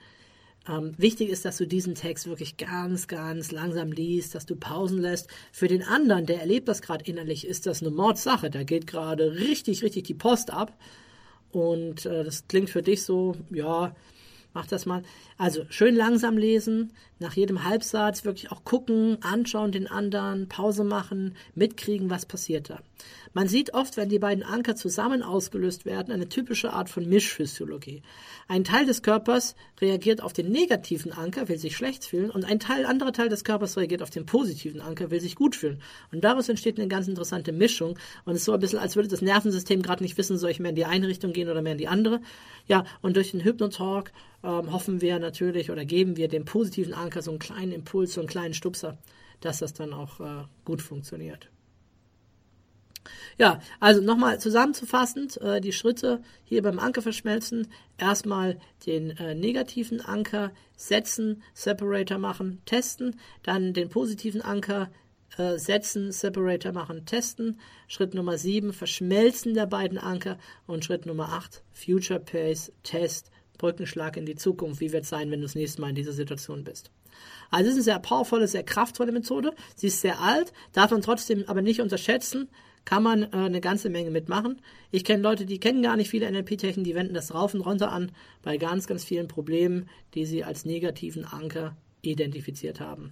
Ähm, 0.67 0.93
wichtig 0.97 1.29
ist, 1.29 1.45
dass 1.45 1.57
du 1.57 1.67
diesen 1.67 1.93
Text 1.95 2.27
wirklich 2.27 2.57
ganz, 2.57 3.07
ganz 3.07 3.51
langsam 3.51 3.91
liest, 3.91 4.33
dass 4.33 4.45
du 4.45 4.55
Pausen 4.55 4.99
lässt. 4.99 5.29
Für 5.51 5.67
den 5.67 5.83
anderen, 5.83 6.25
der 6.25 6.39
erlebt 6.39 6.67
das 6.67 6.81
gerade 6.81 7.05
innerlich, 7.05 7.45
ist 7.45 7.67
das 7.67 7.81
eine 7.81 7.91
Mordsache. 7.91 8.49
Da 8.49 8.63
geht 8.63 8.87
gerade 8.87 9.35
richtig, 9.35 9.83
richtig 9.83 10.05
die 10.05 10.15
Post 10.15 10.51
ab. 10.51 10.75
Und 11.51 12.05
äh, 12.05 12.23
das 12.23 12.47
klingt 12.47 12.69
für 12.69 12.81
dich 12.81 13.03
so, 13.03 13.35
ja, 13.51 13.95
Mach 14.55 14.65
das 14.67 14.85
mal. 14.85 15.03
Also 15.37 15.65
schön 15.67 15.97
langsam 15.97 16.37
lesen, 16.37 16.93
nach 17.19 17.33
jedem 17.33 17.65
Halbsatz 17.65 18.23
wirklich 18.23 18.53
auch 18.53 18.63
gucken, 18.63 19.17
anschauen 19.21 19.73
den 19.73 19.87
anderen, 19.87 20.47
Pause 20.47 20.85
machen, 20.85 21.35
mitkriegen, 21.55 22.09
was 22.09 22.25
passiert 22.25 22.69
da. 22.69 22.79
Man 23.35 23.49
sieht 23.49 23.73
oft, 23.73 23.97
wenn 23.97 24.07
die 24.07 24.17
beiden 24.17 24.45
Anker 24.45 24.77
zusammen 24.77 25.21
ausgelöst 25.21 25.83
werden, 25.83 26.13
eine 26.13 26.29
typische 26.29 26.71
Art 26.71 26.89
von 26.89 27.05
Mischphysiologie. 27.05 28.01
Ein 28.47 28.63
Teil 28.63 28.85
des 28.85 29.01
Körpers 29.01 29.57
reagiert 29.81 30.21
auf 30.21 30.31
den 30.31 30.53
negativen 30.53 31.11
Anker, 31.11 31.49
will 31.49 31.57
sich 31.57 31.75
schlecht 31.75 32.05
fühlen, 32.05 32.29
und 32.29 32.45
ein 32.45 32.61
Teil, 32.61 32.85
anderer 32.85 33.11
Teil 33.11 33.27
des 33.27 33.43
Körpers 33.43 33.75
reagiert 33.75 34.01
auf 34.01 34.09
den 34.09 34.25
positiven 34.25 34.79
Anker, 34.79 35.11
will 35.11 35.19
sich 35.19 35.35
gut 35.35 35.57
fühlen. 35.57 35.81
Und 36.13 36.23
daraus 36.23 36.47
entsteht 36.47 36.79
eine 36.79 36.87
ganz 36.87 37.09
interessante 37.09 37.51
Mischung. 37.51 37.99
Und 38.23 38.35
es 38.35 38.39
ist 38.39 38.45
so 38.45 38.53
ein 38.53 38.59
bisschen, 38.61 38.79
als 38.79 38.95
würde 38.95 39.09
das 39.09 39.21
Nervensystem 39.21 39.81
gerade 39.81 40.01
nicht 40.01 40.17
wissen, 40.17 40.37
soll 40.37 40.51
ich 40.51 40.61
mehr 40.61 40.69
in 40.69 40.77
die 40.77 40.85
eine 40.85 41.09
Richtung 41.09 41.33
gehen 41.33 41.49
oder 41.49 41.61
mehr 41.61 41.73
in 41.73 41.77
die 41.77 41.89
andere. 41.89 42.21
Ja, 42.67 42.85
und 43.01 43.17
durch 43.17 43.31
den 43.31 43.43
Hypnotalk 43.43 44.13
ähm, 44.45 44.71
hoffen 44.71 45.01
wir 45.01 45.19
natürlich 45.19 45.71
oder 45.71 45.83
geben 45.83 46.15
wir 46.15 46.29
dem 46.29 46.45
positiven 46.45 46.93
Anker 46.93 47.21
so 47.21 47.31
einen 47.31 47.39
kleinen 47.39 47.73
Impuls, 47.73 48.13
so 48.13 48.21
einen 48.21 48.29
kleinen 48.29 48.53
Stupser, 48.53 48.97
dass 49.41 49.59
das 49.59 49.73
dann 49.73 49.91
auch 49.91 50.21
äh, 50.21 50.45
gut 50.63 50.81
funktioniert. 50.81 51.49
Ja, 53.37 53.59
also 53.79 54.01
nochmal 54.01 54.39
zusammenzufassend, 54.39 55.41
äh, 55.41 55.61
die 55.61 55.73
Schritte 55.73 56.21
hier 56.43 56.61
beim 56.61 56.79
Anker 56.79 57.01
verschmelzen. 57.01 57.67
Erstmal 57.97 58.57
den 58.85 59.11
äh, 59.11 59.35
negativen 59.35 60.01
Anker 60.01 60.51
setzen, 60.75 61.43
Separator 61.53 62.17
machen, 62.17 62.61
testen. 62.65 63.19
Dann 63.43 63.73
den 63.73 63.89
positiven 63.89 64.41
Anker 64.41 64.89
äh, 65.37 65.57
setzen, 65.57 66.11
Separator 66.11 66.71
machen, 66.71 67.05
testen. 67.05 67.59
Schritt 67.87 68.13
Nummer 68.13 68.37
7, 68.37 68.73
Verschmelzen 68.73 69.53
der 69.53 69.65
beiden 69.65 69.97
Anker. 69.97 70.37
Und 70.65 70.85
Schritt 70.85 71.05
Nummer 71.05 71.33
8, 71.33 71.63
Future 71.71 72.19
Pace, 72.19 72.71
Test, 72.83 73.31
Brückenschlag 73.57 74.17
in 74.17 74.25
die 74.25 74.35
Zukunft. 74.35 74.81
Wie 74.81 74.91
wird 74.91 75.03
es 75.03 75.09
sein, 75.09 75.31
wenn 75.31 75.41
du 75.41 75.45
das 75.45 75.55
nächste 75.55 75.81
Mal 75.81 75.89
in 75.89 75.95
dieser 75.95 76.13
Situation 76.13 76.63
bist? 76.63 76.91
Also 77.49 77.69
es 77.69 77.71
ist 77.71 77.75
eine 77.75 77.83
sehr 77.83 77.99
powervolle, 77.99 78.47
sehr 78.47 78.63
kraftvolle 78.63 79.11
Methode. 79.11 79.53
Sie 79.75 79.87
ist 79.87 80.01
sehr 80.01 80.19
alt, 80.19 80.51
darf 80.73 80.91
man 80.91 81.01
trotzdem 81.01 81.43
aber 81.47 81.61
nicht 81.61 81.81
unterschätzen 81.81 82.49
kann 82.85 83.03
man 83.03 83.23
äh, 83.23 83.29
eine 83.31 83.61
ganze 83.61 83.89
Menge 83.89 84.11
mitmachen. 84.11 84.61
Ich 84.91 85.03
kenne 85.03 85.23
Leute, 85.23 85.45
die 85.45 85.59
kennen 85.59 85.81
gar 85.81 85.97
nicht 85.97 86.09
viele 86.09 86.31
NLP-Techniken, 86.31 86.83
die 86.83 86.95
wenden 86.95 87.13
das 87.13 87.33
rauf 87.33 87.53
und 87.53 87.61
runter 87.61 87.91
an 87.91 88.11
bei 88.43 88.57
ganz, 88.57 88.87
ganz 88.87 89.03
vielen 89.03 89.27
Problemen, 89.27 89.89
die 90.13 90.25
sie 90.25 90.43
als 90.43 90.65
negativen 90.65 91.25
Anker 91.25 91.75
identifiziert 92.01 92.79
haben. 92.79 93.11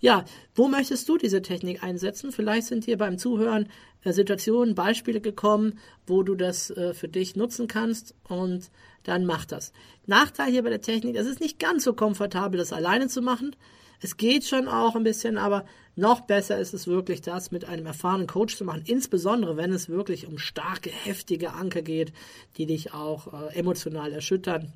Ja, 0.00 0.24
wo 0.54 0.66
möchtest 0.66 1.08
du 1.08 1.18
diese 1.18 1.42
Technik 1.42 1.82
einsetzen? 1.82 2.32
Vielleicht 2.32 2.66
sind 2.66 2.86
dir 2.86 2.96
beim 2.96 3.18
Zuhören 3.18 3.68
äh, 4.02 4.12
Situationen, 4.12 4.74
Beispiele 4.74 5.20
gekommen, 5.20 5.78
wo 6.06 6.22
du 6.22 6.34
das 6.34 6.70
äh, 6.70 6.94
für 6.94 7.08
dich 7.08 7.36
nutzen 7.36 7.68
kannst 7.68 8.14
und 8.26 8.70
dann 9.02 9.26
mach 9.26 9.44
das. 9.44 9.72
Nachteil 10.06 10.50
hier 10.50 10.62
bei 10.62 10.70
der 10.70 10.80
Technik, 10.80 11.16
es 11.16 11.26
ist 11.26 11.40
nicht 11.40 11.58
ganz 11.58 11.84
so 11.84 11.92
komfortabel, 11.92 12.58
das 12.58 12.72
alleine 12.72 13.08
zu 13.08 13.20
machen. 13.20 13.54
Es 14.00 14.16
geht 14.16 14.44
schon 14.44 14.66
auch 14.66 14.96
ein 14.96 15.04
bisschen, 15.04 15.36
aber 15.36 15.64
noch 15.94 16.22
besser 16.22 16.58
ist 16.58 16.72
es 16.72 16.86
wirklich, 16.86 17.20
das 17.20 17.50
mit 17.50 17.66
einem 17.66 17.86
erfahrenen 17.86 18.26
Coach 18.26 18.56
zu 18.56 18.64
machen, 18.64 18.82
insbesondere 18.86 19.56
wenn 19.56 19.72
es 19.72 19.90
wirklich 19.90 20.26
um 20.26 20.38
starke, 20.38 20.90
heftige 20.90 21.52
Anker 21.52 21.82
geht, 21.82 22.12
die 22.56 22.66
dich 22.66 22.94
auch 22.94 23.32
äh, 23.32 23.54
emotional 23.54 24.12
erschüttern. 24.12 24.72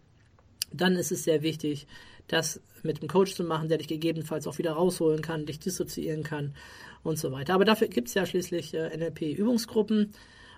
Dann 0.73 0.97
ist 0.97 1.13
es 1.13 1.25
sehr 1.25 1.43
wichtig, 1.43 1.87
das 2.27 2.61
mit 2.83 3.01
einem 3.01 3.09
Coach 3.09 3.35
zu 3.35 3.45
machen, 3.45 3.69
der 3.69 3.79
dich 3.79 3.89
gegebenenfalls 3.89 4.47
auch 4.47 4.59
wieder 4.59 4.73
rausholen 4.73 5.23
kann, 5.23 5.47
dich 5.47 5.59
dissoziieren 5.59 6.23
kann 6.23 6.55
und 7.03 7.19
so 7.19 7.33
weiter. 7.33 7.55
Aber 7.55 7.65
dafür 7.65 7.89
gibt 7.89 8.09
es 8.09 8.15
ja 8.15 8.27
schließlich 8.27 8.75
äh, 8.75 8.95
NLP-Übungsgruppen 8.97 10.13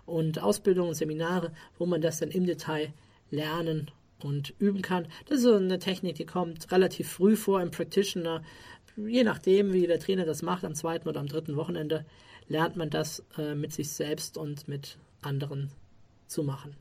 und 0.06 0.42
Ausbildungen 0.42 0.90
und 0.90 0.94
Seminare, 0.94 1.52
wo 1.78 1.86
man 1.86 2.00
das 2.00 2.18
dann 2.18 2.30
im 2.30 2.46
Detail 2.46 2.92
lernen 3.30 3.90
und 4.22 4.54
üben 4.58 4.82
kann. 4.82 5.06
Das 5.26 5.40
ist 5.40 5.46
eine 5.46 5.78
Technik, 5.78 6.16
die 6.16 6.26
kommt 6.26 6.70
relativ 6.72 7.10
früh 7.10 7.36
vor 7.36 7.60
im 7.60 7.70
Practitioner. 7.70 8.42
Je 8.96 9.24
nachdem, 9.24 9.72
wie 9.72 9.86
der 9.86 10.00
Trainer 10.00 10.24
das 10.24 10.42
macht, 10.42 10.64
am 10.64 10.74
zweiten 10.74 11.08
oder 11.08 11.20
am 11.20 11.26
dritten 11.26 11.56
Wochenende, 11.56 12.06
lernt 12.48 12.76
man 12.76 12.90
das 12.90 13.24
äh, 13.36 13.54
mit 13.54 13.72
sich 13.72 13.90
selbst 13.90 14.38
und 14.38 14.68
mit 14.68 14.98
anderen 15.22 15.70
zu 16.26 16.42
machen. 16.42 16.76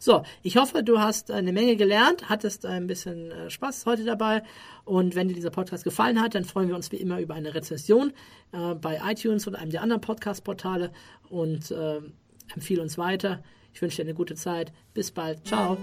So, 0.00 0.22
ich 0.42 0.56
hoffe, 0.56 0.82
du 0.82 0.98
hast 0.98 1.30
eine 1.30 1.52
Menge 1.52 1.76
gelernt, 1.76 2.28
hattest 2.28 2.66
ein 2.66 2.86
bisschen 2.86 3.30
äh, 3.30 3.50
Spaß 3.50 3.86
heute 3.86 4.04
dabei. 4.04 4.42
Und 4.84 5.14
wenn 5.14 5.28
dir 5.28 5.34
dieser 5.34 5.50
Podcast 5.50 5.84
gefallen 5.84 6.20
hat, 6.20 6.34
dann 6.34 6.44
freuen 6.44 6.68
wir 6.68 6.76
uns 6.76 6.92
wie 6.92 6.96
immer 6.96 7.20
über 7.20 7.34
eine 7.34 7.54
Rezession 7.54 8.12
äh, 8.52 8.74
bei 8.74 9.00
iTunes 9.04 9.48
oder 9.48 9.58
einem 9.58 9.70
der 9.70 9.82
anderen 9.82 10.02
Podcast-Portale 10.02 10.92
und 11.28 11.70
äh, 11.70 12.00
empfehle 12.54 12.82
uns 12.82 12.98
weiter. 12.98 13.42
Ich 13.72 13.82
wünsche 13.82 13.96
dir 13.96 14.02
eine 14.02 14.14
gute 14.14 14.34
Zeit. 14.34 14.72
Bis 14.94 15.10
bald. 15.10 15.46
Ciao. 15.46 15.76